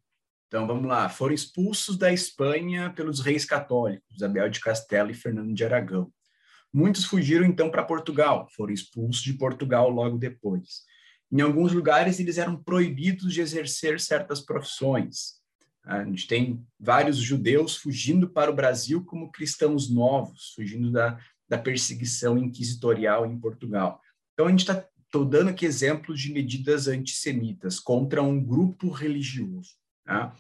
Então, 0.48 0.66
vamos 0.66 0.86
lá, 0.86 1.08
foram 1.08 1.34
expulsos 1.34 1.96
da 1.96 2.12
Espanha 2.12 2.90
pelos 2.90 3.20
reis 3.20 3.44
católicos, 3.44 4.06
Isabel 4.14 4.50
de 4.50 4.60
Castela 4.60 5.10
e 5.10 5.14
Fernando 5.14 5.54
de 5.54 5.64
Aragão. 5.64 6.12
Muitos 6.72 7.04
fugiram 7.04 7.46
então 7.46 7.70
para 7.70 7.82
Portugal, 7.82 8.48
foram 8.54 8.74
expulsos 8.74 9.22
de 9.22 9.32
Portugal 9.32 9.88
logo 9.88 10.18
depois. 10.18 10.84
Em 11.30 11.40
alguns 11.40 11.72
lugares, 11.72 12.20
eles 12.20 12.38
eram 12.38 12.56
proibidos 12.56 13.34
de 13.34 13.40
exercer 13.40 13.98
certas 13.98 14.40
profissões. 14.40 15.36
A 15.84 16.04
gente 16.04 16.26
tem 16.26 16.66
vários 16.78 17.16
judeus 17.16 17.76
fugindo 17.76 18.28
para 18.28 18.50
o 18.50 18.54
Brasil 18.54 19.04
como 19.04 19.30
cristãos 19.30 19.88
novos, 19.88 20.52
fugindo 20.54 20.90
da, 20.90 21.18
da 21.48 21.58
perseguição 21.58 22.36
inquisitorial 22.36 23.26
em 23.26 23.38
Portugal. 23.38 24.00
Então, 24.32 24.46
a 24.46 24.50
gente 24.50 24.60
está 24.60 24.84
dando 25.28 25.50
aqui 25.50 25.64
exemplos 25.64 26.20
de 26.20 26.32
medidas 26.32 26.88
antissemitas 26.88 27.78
contra 27.78 28.22
um 28.22 28.42
grupo 28.42 28.90
religioso. 28.90 29.70
Tá? 30.04 30.34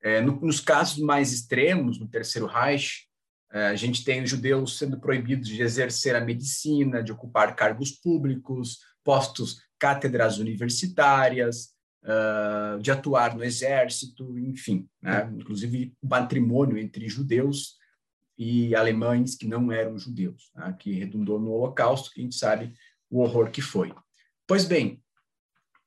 É, 0.00 0.20
no, 0.20 0.40
nos 0.40 0.60
casos 0.60 0.98
mais 0.98 1.32
extremos, 1.32 1.98
no 1.98 2.08
Terceiro 2.08 2.46
Reich, 2.46 3.06
é, 3.52 3.66
a 3.66 3.74
gente 3.74 4.04
tem 4.04 4.22
os 4.22 4.30
judeus 4.30 4.78
sendo 4.78 4.98
proibidos 5.00 5.48
de 5.48 5.60
exercer 5.62 6.14
a 6.14 6.20
medicina, 6.20 7.02
de 7.02 7.12
ocupar 7.12 7.54
cargos 7.56 7.90
públicos, 7.90 8.78
postos 9.04 9.60
cátedras 9.78 10.38
universitárias, 10.38 11.74
uh, 12.04 12.80
de 12.80 12.90
atuar 12.90 13.36
no 13.36 13.44
exército, 13.44 14.38
enfim, 14.38 14.88
né? 15.02 15.30
inclusive 15.36 15.94
patrimônio 16.08 16.78
entre 16.78 17.08
judeus 17.08 17.76
e 18.38 18.74
alemães 18.74 19.34
que 19.34 19.46
não 19.46 19.72
eram 19.72 19.98
judeus, 19.98 20.50
né? 20.54 20.74
que 20.78 20.92
redundou 20.92 21.40
no 21.40 21.50
Holocausto, 21.50 22.10
que 22.10 22.20
a 22.20 22.22
gente 22.22 22.36
sabe 22.36 22.72
o 23.10 23.20
horror 23.20 23.50
que 23.50 23.62
foi. 23.62 23.94
Pois 24.46 24.64
bem, 24.64 25.02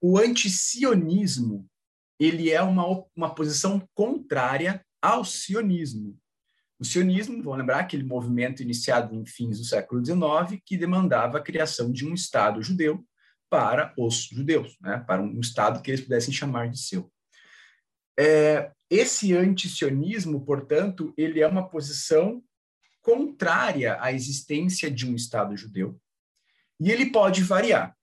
o 0.01 0.17
antisionismo 0.17 1.69
ele 2.19 2.51
é 2.51 2.61
uma, 2.61 2.83
uma 3.15 3.33
posição 3.33 3.81
contrária 3.93 4.85
ao 5.01 5.23
sionismo. 5.23 6.17
O 6.77 6.85
sionismo, 6.85 7.41
vamos 7.41 7.59
lembrar, 7.59 7.79
aquele 7.79 8.03
movimento 8.03 8.61
iniciado 8.61 9.15
em 9.15 9.25
fins 9.25 9.57
do 9.57 9.65
século 9.65 10.03
XIX 10.03 10.61
que 10.65 10.77
demandava 10.77 11.37
a 11.37 11.41
criação 11.41 11.91
de 11.91 12.05
um 12.05 12.13
Estado 12.13 12.61
judeu 12.61 13.05
para 13.49 13.93
os 13.97 14.23
judeus, 14.23 14.77
né? 14.81 15.03
para 15.05 15.21
um 15.21 15.39
Estado 15.39 15.81
que 15.81 15.91
eles 15.91 16.01
pudessem 16.01 16.33
chamar 16.33 16.69
de 16.69 16.79
seu. 16.79 17.11
É, 18.17 18.71
esse 18.89 19.35
antisionismo, 19.35 20.45
portanto, 20.45 21.13
ele 21.17 21.41
é 21.41 21.47
uma 21.47 21.67
posição 21.67 22.43
contrária 23.01 23.97
à 24.01 24.11
existência 24.11 24.91
de 24.91 25.09
um 25.09 25.15
Estado 25.15 25.55
judeu 25.55 25.99
e 26.79 26.91
ele 26.91 27.11
pode 27.11 27.43
variar. 27.43 27.95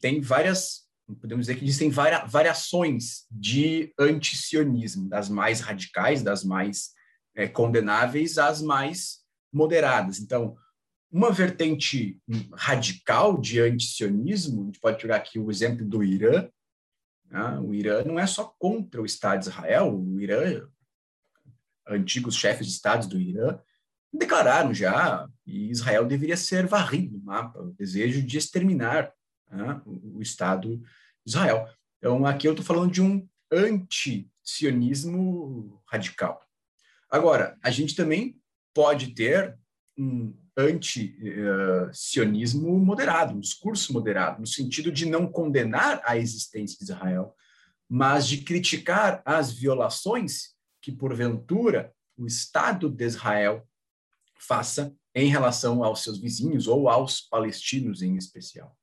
Tem 0.00 0.20
várias, 0.20 0.82
podemos 1.20 1.46
dizer 1.46 1.58
que 1.58 1.64
existem 1.64 1.90
varia, 1.90 2.24
variações 2.24 3.26
de 3.30 3.92
antisionismo, 3.98 5.08
das 5.08 5.28
mais 5.28 5.60
radicais, 5.60 6.22
das 6.22 6.44
mais 6.44 6.90
é, 7.34 7.46
condenáveis 7.46 8.38
às 8.38 8.62
mais 8.62 9.18
moderadas. 9.52 10.18
Então, 10.18 10.56
uma 11.14 11.30
vertente 11.30 12.20
radical 12.52 13.40
de 13.40 13.60
antisionismo, 13.60 14.62
a 14.62 14.64
gente 14.66 14.80
pode 14.80 15.00
pegar 15.00 15.14
aqui 15.14 15.38
o 15.38 15.48
exemplo 15.48 15.86
do 15.86 16.02
Irã. 16.02 16.48
Né? 17.30 17.60
O 17.60 17.72
Irã 17.72 18.02
não 18.02 18.18
é 18.18 18.26
só 18.26 18.52
contra 18.58 19.00
o 19.00 19.06
Estado 19.06 19.38
de 19.38 19.48
Israel, 19.48 19.96
o 19.96 20.20
Irã, 20.20 20.66
antigos 21.86 22.34
chefes 22.34 22.66
de 22.66 22.72
Estado 22.72 23.06
do 23.06 23.20
Irã, 23.20 23.60
declararam 24.12 24.74
já 24.74 25.28
que 25.44 25.70
Israel 25.70 26.04
deveria 26.04 26.36
ser 26.36 26.66
varrido 26.66 27.16
do 27.16 27.24
mapa, 27.24 27.60
o 27.60 27.72
desejo 27.74 28.20
de 28.20 28.36
exterminar 28.36 29.12
né, 29.48 29.80
o 29.86 30.20
Estado 30.20 30.78
de 30.78 31.28
Israel. 31.28 31.68
Então, 31.98 32.26
aqui 32.26 32.48
eu 32.48 32.54
estou 32.54 32.66
falando 32.66 32.90
de 32.90 33.00
um 33.00 33.24
anti-sionismo 33.52 35.80
radical. 35.86 36.44
Agora, 37.08 37.56
a 37.62 37.70
gente 37.70 37.94
também 37.94 38.36
pode 38.74 39.14
ter 39.14 39.56
um 39.96 40.34
anti-sionismo 40.56 42.78
moderado, 42.78 43.34
um 43.34 43.40
discurso 43.40 43.92
moderado, 43.92 44.40
no 44.40 44.46
sentido 44.46 44.92
de 44.92 45.06
não 45.06 45.26
condenar 45.26 46.00
a 46.04 46.16
existência 46.16 46.78
de 46.78 46.84
Israel, 46.84 47.34
mas 47.88 48.26
de 48.26 48.38
criticar 48.38 49.22
as 49.24 49.52
violações 49.52 50.54
que, 50.80 50.92
porventura, 50.92 51.92
o 52.16 52.26
Estado 52.26 52.88
de 52.88 53.04
Israel 53.04 53.66
faça 54.38 54.94
em 55.14 55.28
relação 55.28 55.84
aos 55.84 56.02
seus 56.02 56.18
vizinhos 56.18 56.66
ou 56.66 56.88
aos 56.88 57.20
palestinos 57.20 58.02
em 58.02 58.16
especial. 58.16 58.76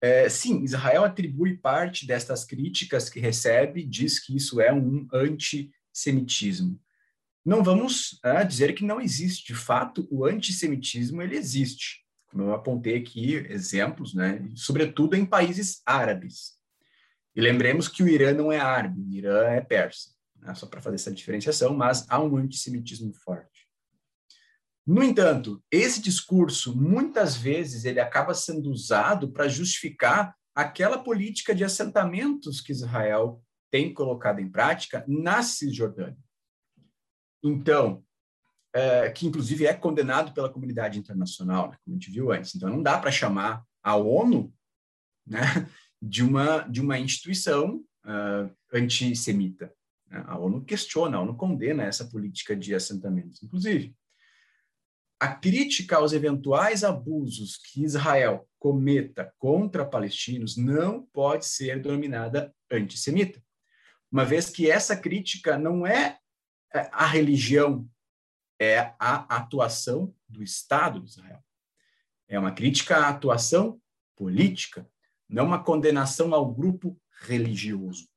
É, 0.00 0.28
sim, 0.28 0.62
Israel 0.62 1.04
atribui 1.04 1.56
parte 1.56 2.06
destas 2.06 2.44
críticas 2.44 3.08
que 3.08 3.20
recebe, 3.20 3.84
diz 3.84 4.18
que 4.18 4.36
isso 4.36 4.60
é 4.60 4.72
um 4.72 5.06
antissemitismo 5.12 6.80
não 7.44 7.62
vamos 7.62 8.18
é, 8.24 8.44
dizer 8.44 8.74
que 8.74 8.84
não 8.84 9.00
existe. 9.00 9.52
De 9.52 9.58
fato, 9.58 10.06
o 10.10 10.24
antissemitismo 10.24 11.20
ele 11.20 11.36
existe. 11.36 12.02
Como 12.28 12.44
eu 12.44 12.54
apontei 12.54 12.96
aqui 12.96 13.34
exemplos, 13.50 14.14
né, 14.14 14.48
sobretudo 14.54 15.16
em 15.16 15.26
países 15.26 15.82
árabes. 15.84 16.52
E 17.34 17.40
lembremos 17.40 17.88
que 17.88 18.02
o 18.02 18.08
Irã 18.08 18.32
não 18.32 18.52
é 18.52 18.58
árabe, 18.58 19.00
o 19.00 19.10
Irã 19.10 19.48
é 19.48 19.60
persa, 19.60 20.10
né, 20.36 20.54
só 20.54 20.66
para 20.66 20.80
fazer 20.80 20.96
essa 20.96 21.12
diferenciação, 21.12 21.74
mas 21.74 22.06
há 22.08 22.22
um 22.22 22.36
antissemitismo 22.36 23.12
forte. 23.12 23.68
No 24.86 25.02
entanto, 25.02 25.62
esse 25.70 26.00
discurso, 26.00 26.76
muitas 26.76 27.36
vezes, 27.36 27.84
ele 27.84 28.00
acaba 28.00 28.34
sendo 28.34 28.70
usado 28.70 29.30
para 29.30 29.48
justificar 29.48 30.34
aquela 30.54 30.98
política 30.98 31.54
de 31.54 31.64
assentamentos 31.64 32.60
que 32.60 32.72
Israel 32.72 33.42
tem 33.70 33.92
colocado 33.94 34.40
em 34.40 34.50
prática 34.50 35.04
na 35.08 35.42
Cisjordânia. 35.42 36.18
Então, 37.42 38.04
é, 38.74 39.10
que 39.10 39.26
inclusive 39.26 39.66
é 39.66 39.74
condenado 39.74 40.32
pela 40.32 40.48
comunidade 40.48 40.98
internacional, 40.98 41.70
né, 41.70 41.76
como 41.84 41.96
a 41.96 41.98
gente 41.98 42.10
viu 42.10 42.32
antes. 42.32 42.54
Então, 42.54 42.70
não 42.70 42.82
dá 42.82 42.98
para 42.98 43.10
chamar 43.10 43.64
a 43.82 43.96
ONU 43.96 44.52
né, 45.26 45.40
de, 46.00 46.22
uma, 46.22 46.60
de 46.60 46.80
uma 46.80 46.98
instituição 46.98 47.84
uh, 48.04 48.50
antissemita. 48.72 49.72
Né? 50.08 50.24
A 50.26 50.38
ONU 50.38 50.64
questiona, 50.64 51.16
a 51.16 51.20
ONU 51.20 51.36
condena 51.36 51.84
essa 51.84 52.04
política 52.04 52.56
de 52.56 52.74
assentamentos. 52.74 53.42
Inclusive, 53.42 53.94
a 55.20 55.28
crítica 55.28 55.96
aos 55.96 56.12
eventuais 56.12 56.82
abusos 56.82 57.56
que 57.56 57.84
Israel 57.84 58.48
cometa 58.58 59.32
contra 59.38 59.84
palestinos 59.84 60.56
não 60.56 61.06
pode 61.12 61.46
ser 61.46 61.80
denominada 61.80 62.52
antissemita, 62.70 63.40
uma 64.10 64.24
vez 64.24 64.50
que 64.50 64.70
essa 64.70 64.96
crítica 64.96 65.56
não 65.56 65.86
é, 65.86 66.18
é 66.18 66.18
a 66.72 67.06
religião, 67.06 67.88
é 68.60 68.94
a 68.98 69.36
atuação 69.36 70.14
do 70.28 70.42
Estado 70.42 71.00
de 71.00 71.10
Israel. 71.10 71.42
É 72.28 72.38
uma 72.38 72.52
crítica 72.52 72.96
à 72.96 73.08
atuação 73.08 73.80
política, 74.16 74.88
não 75.28 75.46
uma 75.46 75.62
condenação 75.62 76.32
ao 76.32 76.52
grupo 76.52 77.00
religioso. 77.22 78.08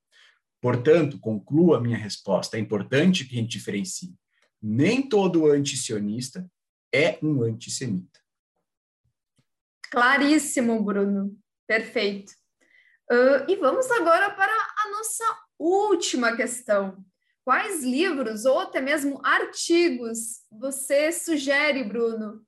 Portanto, 0.62 1.20
concluo 1.20 1.74
a 1.74 1.82
minha 1.82 1.98
resposta, 1.98 2.58
é 2.58 2.60
importante 2.60 3.26
que 3.26 3.36
a 3.36 3.40
gente 3.40 3.58
diferencie. 3.58 4.16
Nem 4.62 5.08
todo 5.08 5.52
antisionista 5.52 6.50
é 6.94 7.20
um 7.22 7.44
antissemita. 7.44 8.20
Claríssimo, 9.92 10.84
Bruno. 10.84 11.38
Perfeito. 11.68 12.34
Uh, 13.12 13.50
e 13.50 13.56
vamos 13.58 13.90
agora 13.92 14.32
para 14.32 14.52
a 14.52 14.90
nossa 14.92 15.24
última 15.60 16.36
questão. 16.36 17.06
Quais 17.46 17.84
livros 17.84 18.44
ou 18.44 18.60
até 18.60 18.82
mesmo 18.82 19.22
artigos 19.24 20.44
você 20.52 21.12
sugere, 21.12 21.84
Bruno, 21.84 22.44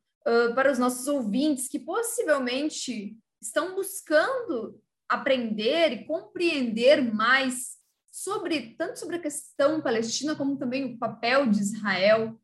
para 0.55 0.71
os 0.71 0.79
nossos 0.79 1.07
ouvintes 1.07 1.69
que 1.69 1.79
possivelmente 1.79 3.15
estão 3.39 3.75
buscando 3.75 4.81
aprender 5.07 5.91
e 5.93 6.05
compreender 6.05 7.13
mais 7.13 7.77
sobre 8.11 8.75
tanto 8.75 8.97
sobre 8.97 9.17
a 9.17 9.21
questão 9.21 9.79
palestina 9.79 10.35
como 10.35 10.57
também 10.57 10.95
o 10.95 10.97
papel 10.97 11.45
de 11.45 11.61
Israel 11.61 12.35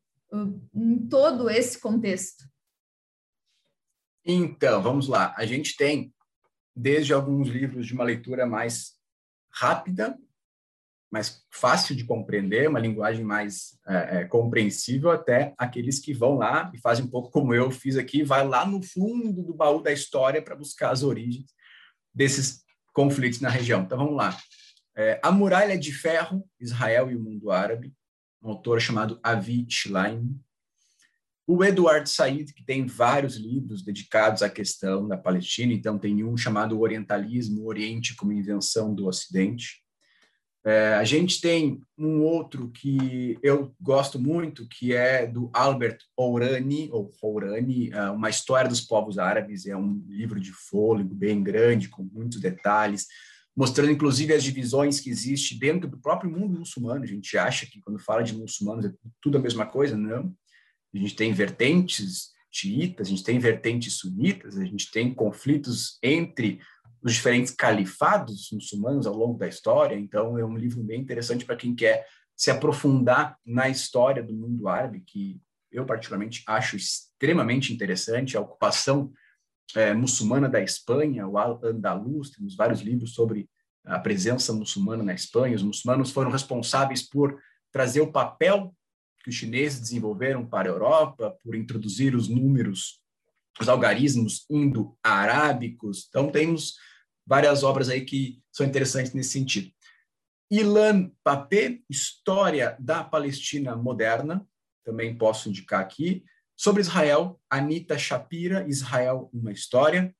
em 0.72 1.08
todo 1.08 1.50
esse 1.50 1.80
contexto? 1.80 2.44
Então, 4.24 4.80
vamos 4.80 5.08
lá. 5.08 5.34
A 5.36 5.44
gente 5.44 5.76
tem 5.76 6.14
desde 6.74 7.12
alguns 7.12 7.48
livros 7.48 7.84
de 7.86 7.92
uma 7.92 8.04
leitura 8.04 8.46
mais 8.46 8.94
rápida, 9.52 10.16
mais 11.14 11.44
fácil 11.48 11.94
de 11.94 12.04
compreender, 12.04 12.68
uma 12.68 12.80
linguagem 12.80 13.24
mais 13.24 13.78
é, 13.86 14.18
é, 14.18 14.24
compreensível, 14.24 15.12
até 15.12 15.54
aqueles 15.56 16.00
que 16.00 16.12
vão 16.12 16.34
lá 16.34 16.72
e 16.74 16.78
fazem 16.78 17.04
um 17.04 17.08
pouco 17.08 17.30
como 17.30 17.54
eu 17.54 17.70
fiz 17.70 17.96
aqui, 17.96 18.24
vai 18.24 18.44
lá 18.44 18.66
no 18.66 18.82
fundo 18.82 19.32
do 19.44 19.54
baú 19.54 19.80
da 19.80 19.92
história 19.92 20.42
para 20.42 20.56
buscar 20.56 20.90
as 20.90 21.04
origens 21.04 21.46
desses 22.12 22.64
conflitos 22.92 23.40
na 23.40 23.48
região. 23.48 23.82
Então, 23.82 23.96
vamos 23.96 24.16
lá. 24.16 24.36
É, 24.96 25.20
a 25.22 25.30
Muralha 25.30 25.78
de 25.78 25.92
Ferro, 25.92 26.44
Israel 26.60 27.08
e 27.08 27.14
o 27.14 27.20
Mundo 27.20 27.52
Árabe, 27.52 27.94
um 28.42 28.48
autor 28.48 28.80
chamado 28.80 29.20
Avi 29.22 29.64
Schlein. 29.68 30.36
O 31.46 31.62
Eduard 31.62 32.10
Said, 32.10 32.52
que 32.54 32.64
tem 32.64 32.86
vários 32.86 33.36
livros 33.36 33.84
dedicados 33.84 34.42
à 34.42 34.50
questão 34.50 35.06
da 35.06 35.16
Palestina, 35.16 35.72
então 35.72 35.96
tem 35.96 36.24
um 36.24 36.36
chamado 36.36 36.80
Orientalismo, 36.80 37.66
Oriente 37.66 38.16
como 38.16 38.32
Invenção 38.32 38.92
do 38.92 39.06
Ocidente. 39.06 39.83
É, 40.66 40.94
a 40.94 41.04
gente 41.04 41.42
tem 41.42 41.82
um 41.96 42.22
outro 42.22 42.70
que 42.70 43.38
eu 43.42 43.74
gosto 43.78 44.18
muito, 44.18 44.66
que 44.66 44.94
é 44.94 45.26
do 45.26 45.50
Albert 45.52 45.98
Ourani, 46.16 46.88
ou 46.90 47.10
Ourani, 47.20 47.90
é, 47.92 48.08
Uma 48.08 48.30
História 48.30 48.68
dos 48.68 48.80
Povos 48.80 49.18
Árabes. 49.18 49.66
É 49.66 49.76
um 49.76 50.02
livro 50.08 50.40
de 50.40 50.52
fôlego 50.52 51.14
bem 51.14 51.42
grande, 51.42 51.90
com 51.90 52.02
muitos 52.02 52.40
detalhes, 52.40 53.06
mostrando 53.54 53.92
inclusive 53.92 54.32
as 54.32 54.42
divisões 54.42 55.00
que 55.00 55.10
existem 55.10 55.58
dentro 55.58 55.86
do 55.86 56.00
próprio 56.00 56.30
mundo 56.30 56.58
muçulmano. 56.58 57.04
A 57.04 57.06
gente 57.06 57.36
acha 57.36 57.66
que 57.66 57.80
quando 57.82 57.98
fala 57.98 58.22
de 58.22 58.34
muçulmanos 58.34 58.86
é 58.86 58.92
tudo 59.20 59.36
a 59.36 59.42
mesma 59.42 59.66
coisa, 59.66 59.98
não. 59.98 60.34
A 60.94 60.98
gente 60.98 61.14
tem 61.14 61.30
vertentes 61.32 62.32
xiitas, 62.50 63.08
a 63.08 63.10
gente 63.10 63.24
tem 63.24 63.38
vertentes 63.38 63.94
sunitas, 63.94 64.56
a 64.56 64.64
gente 64.64 64.90
tem 64.90 65.12
conflitos 65.12 65.98
entre 66.02 66.60
os 67.04 67.12
diferentes 67.12 67.52
califados 67.52 68.48
muçulmanos 68.50 69.06
ao 69.06 69.14
longo 69.14 69.38
da 69.38 69.46
história. 69.46 69.94
Então, 69.94 70.38
é 70.38 70.44
um 70.44 70.56
livro 70.56 70.82
bem 70.82 71.02
interessante 71.02 71.44
para 71.44 71.54
quem 71.54 71.74
quer 71.74 72.06
se 72.34 72.50
aprofundar 72.50 73.38
na 73.44 73.68
história 73.68 74.22
do 74.22 74.32
mundo 74.32 74.66
árabe, 74.66 75.04
que 75.06 75.38
eu 75.70 75.84
particularmente 75.84 76.42
acho 76.46 76.76
extremamente 76.76 77.74
interessante, 77.74 78.36
a 78.36 78.40
ocupação 78.40 79.12
é, 79.76 79.92
muçulmana 79.92 80.48
da 80.48 80.62
Espanha, 80.62 81.28
o 81.28 81.36
Al-Andalus, 81.36 82.30
temos 82.30 82.56
vários 82.56 82.80
livros 82.80 83.12
sobre 83.12 83.50
a 83.84 83.98
presença 83.98 84.52
muçulmana 84.52 85.02
na 85.02 85.14
Espanha. 85.14 85.56
Os 85.56 85.62
muçulmanos 85.62 86.10
foram 86.10 86.30
responsáveis 86.30 87.02
por 87.02 87.38
trazer 87.70 88.00
o 88.00 88.10
papel 88.10 88.74
que 89.22 89.28
os 89.28 89.34
chineses 89.34 89.80
desenvolveram 89.80 90.46
para 90.46 90.68
a 90.68 90.72
Europa, 90.72 91.36
por 91.42 91.54
introduzir 91.54 92.14
os 92.14 92.28
números, 92.28 93.00
os 93.60 93.68
algarismos 93.68 94.46
indo-arábicos. 94.48 96.06
Então, 96.08 96.30
temos 96.30 96.74
várias 97.26 97.62
obras 97.62 97.88
aí 97.88 98.04
que 98.04 98.40
são 98.52 98.66
interessantes 98.66 99.12
nesse 99.12 99.30
sentido. 99.30 99.70
Ilan 100.50 101.10
Papé, 101.22 101.80
História 101.88 102.76
da 102.78 103.02
Palestina 103.02 103.74
Moderna, 103.74 104.46
também 104.84 105.16
posso 105.16 105.48
indicar 105.48 105.80
aqui. 105.80 106.24
Sobre 106.56 106.82
Israel, 106.82 107.40
Anita 107.50 107.98
Shapira, 107.98 108.64
Israel, 108.68 109.30
uma 109.32 109.50
história. 109.50 110.14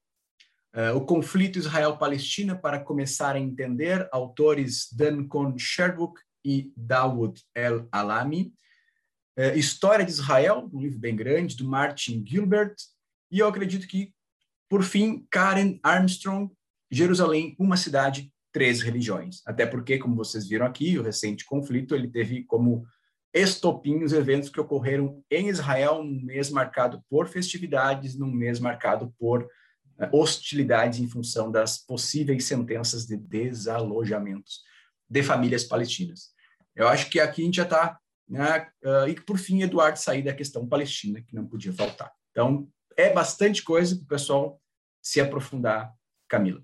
Uh, 0.75 0.97
o 0.97 1.07
conflito 1.07 1.59
Israel-Palestina 1.59 2.57
para 2.57 2.81
começar 2.81 3.37
a 3.37 3.39
entender, 3.39 4.09
autores 4.11 4.89
Dancon 4.93 5.57
Sherwood 5.57 6.15
e 6.45 6.73
Dawood 6.77 7.41
El 7.55 7.87
Alami. 7.93 8.53
Uh, 9.39 9.57
História 9.57 10.05
de 10.05 10.11
Israel, 10.11 10.69
um 10.73 10.81
livro 10.81 10.99
bem 10.99 11.15
grande, 11.15 11.57
do 11.57 11.65
Martin 11.65 12.25
Gilbert. 12.27 12.75
E 13.31 13.39
eu 13.39 13.47
acredito 13.47 13.87
que, 13.87 14.13
por 14.69 14.83
fim, 14.83 15.25
Karen 15.31 15.79
Armstrong, 15.81 16.53
Jerusalém, 16.97 17.57
uma 17.59 17.77
cidade, 17.77 18.33
três 18.53 18.81
religiões. 18.83 19.43
Até 19.47 19.67
porque, 19.67 19.99
como 19.99 20.15
vocês 20.15 20.47
viram 20.47 20.67
aqui, 20.67 20.99
o 20.99 21.03
recente 21.03 21.45
conflito 21.45 21.95
ele 21.95 22.09
teve 22.09 22.45
como 22.45 22.87
estopim 23.33 24.05
os 24.05 24.13
eventos 24.13 24.49
que 24.49 24.61
ocorreram 24.61 25.23
em 25.29 25.49
Israel 25.49 26.05
num 26.05 26.23
mês 26.23 26.51
marcado 26.51 27.03
por 27.11 27.27
festividades, 27.27 28.17
num 28.17 28.31
mês 28.31 28.61
marcado 28.61 29.13
por 29.19 29.43
uh, 29.43 30.17
hostilidades 30.17 31.01
em 31.01 31.09
função 31.09 31.51
das 31.51 31.79
possíveis 31.79 32.45
sentenças 32.45 33.07
de 33.07 33.17
desalojamentos 33.17 34.63
de 35.11 35.23
famílias 35.23 35.65
palestinas. 35.65 36.33
Eu 36.77 36.87
acho 36.87 37.11
que 37.11 37.19
aqui 37.19 37.43
a 37.43 37.45
gente 37.45 37.57
já 37.57 37.65
está, 37.65 37.99
né, 38.29 38.69
uh, 38.85 39.09
e 39.09 39.21
por 39.21 39.37
fim, 39.37 39.63
Eduardo 39.63 39.99
sair 39.99 40.23
da 40.23 40.33
questão 40.33 40.67
palestina, 40.67 41.21
que 41.21 41.35
não 41.35 41.45
podia 41.45 41.73
faltar. 41.73 42.13
Então, 42.31 42.69
é 42.97 43.13
bastante 43.13 43.65
coisa 43.65 43.97
para 43.97 44.05
o 44.05 44.09
pessoal 44.09 44.61
se 45.03 45.21
aprofundar, 45.21 45.93
Camila. 46.29 46.63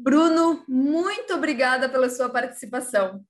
Bruno, 0.00 0.64
muito 0.68 1.34
obrigada 1.34 1.88
pela 1.88 2.08
sua 2.08 2.28
participação. 2.28 3.24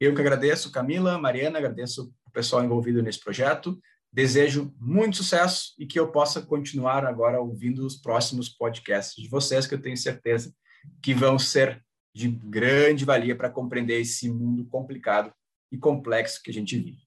Eu 0.00 0.12
que 0.12 0.20
agradeço, 0.20 0.72
Camila, 0.72 1.16
Mariana, 1.18 1.58
agradeço 1.58 2.12
o 2.26 2.30
pessoal 2.32 2.64
envolvido 2.64 3.00
nesse 3.00 3.20
projeto. 3.20 3.80
Desejo 4.12 4.74
muito 4.80 5.18
sucesso 5.18 5.72
e 5.78 5.86
que 5.86 6.00
eu 6.00 6.10
possa 6.10 6.42
continuar 6.42 7.06
agora 7.06 7.40
ouvindo 7.40 7.86
os 7.86 7.96
próximos 7.96 8.48
podcasts 8.48 9.22
de 9.22 9.28
vocês, 9.28 9.68
que 9.68 9.74
eu 9.74 9.80
tenho 9.80 9.96
certeza 9.96 10.52
que 11.00 11.14
vão 11.14 11.38
ser 11.38 11.80
de 12.12 12.28
grande 12.28 13.04
valia 13.04 13.36
para 13.36 13.48
compreender 13.48 14.00
esse 14.00 14.28
mundo 14.28 14.66
complicado 14.66 15.32
e 15.70 15.78
complexo 15.78 16.42
que 16.42 16.50
a 16.50 16.54
gente 16.54 16.76
vive. 16.76 17.05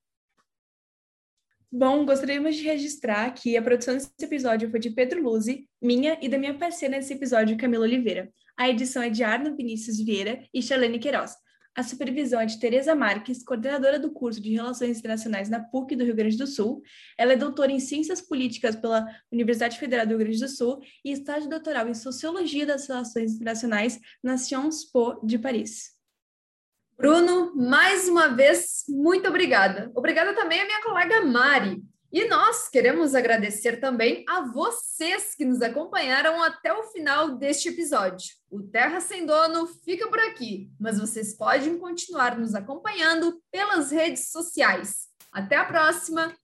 Bom, 1.72 2.04
gostaríamos 2.04 2.56
de 2.56 2.64
registrar 2.64 3.30
que 3.32 3.56
a 3.56 3.62
produção 3.62 3.94
desse 3.94 4.10
episódio 4.24 4.72
foi 4.72 4.80
de 4.80 4.90
Pedro 4.90 5.22
Luzi, 5.22 5.70
minha 5.80 6.18
e 6.20 6.28
da 6.28 6.36
minha 6.36 6.58
parceira 6.58 6.96
nesse 6.96 7.14
episódio, 7.14 7.56
Camila 7.58 7.86
Oliveira. 7.86 8.34
A 8.58 8.68
edição 8.68 9.04
é 9.04 9.10
de 9.12 9.24
Arno 9.24 9.56
Vinícius 9.56 10.00
Vieira 10.00 10.44
e 10.52 10.64
Charlene 10.64 10.98
Queiroz. 10.98 11.36
A 11.76 11.84
supervisão 11.84 12.42
é 12.42 12.48
de 12.48 12.60
Tereza 12.60 12.96
Marques, 12.96 13.44
coordenadora 13.44 14.00
do 14.00 14.12
curso 14.12 14.42
de 14.42 14.52
Relações 14.52 14.98
Internacionais 14.98 15.48
na 15.48 15.60
PUC 15.60 15.96
do 15.96 16.04
Rio 16.04 16.16
Grande 16.16 16.38
do 16.38 16.48
Sul. 16.48 16.82
Ela 17.16 17.34
é 17.34 17.36
doutora 17.36 17.72
em 17.72 17.80
Ciências 17.80 18.20
Políticas 18.20 18.76
pela 18.76 19.06
Universidade 19.32 19.78
Federal 19.78 20.08
do 20.08 20.10
Rio 20.10 20.26
Grande 20.26 20.40
do 20.40 20.50
Sul 20.50 20.80
e 21.06 21.12
estágio 21.12 21.48
doutoral 21.48 21.88
em 21.88 21.94
Sociologia 21.94 22.66
das 22.66 22.88
Relações 22.88 23.34
Internacionais 23.34 24.00
na 24.24 24.40
Sciences 24.40 24.92
Po 24.92 25.24
de 25.24 25.38
Paris. 25.38 25.99
Bruno, 27.00 27.56
mais 27.56 28.10
uma 28.10 28.28
vez, 28.28 28.84
muito 28.90 29.30
obrigada. 29.30 29.90
Obrigada 29.96 30.34
também 30.34 30.60
à 30.60 30.66
minha 30.66 30.84
colega 30.84 31.22
Mari. 31.22 31.82
E 32.12 32.28
nós 32.28 32.68
queremos 32.68 33.16
agradecer 33.16 33.80
também 33.80 34.26
a 34.28 34.42
vocês 34.42 35.34
que 35.34 35.46
nos 35.46 35.62
acompanharam 35.62 36.44
até 36.44 36.74
o 36.74 36.84
final 36.92 37.38
deste 37.38 37.70
episódio. 37.70 38.28
O 38.52 38.64
Terra 38.64 39.00
Sem 39.00 39.26
Dono 39.26 39.66
fica 39.86 40.10
por 40.10 40.20
aqui, 40.20 40.70
mas 40.78 41.00
vocês 41.00 41.38
podem 41.38 41.78
continuar 41.78 42.38
nos 42.38 42.54
acompanhando 42.54 43.42
pelas 43.50 43.92
redes 43.92 44.30
sociais. 44.30 45.08
Até 45.32 45.56
a 45.56 45.64
próxima! 45.64 46.36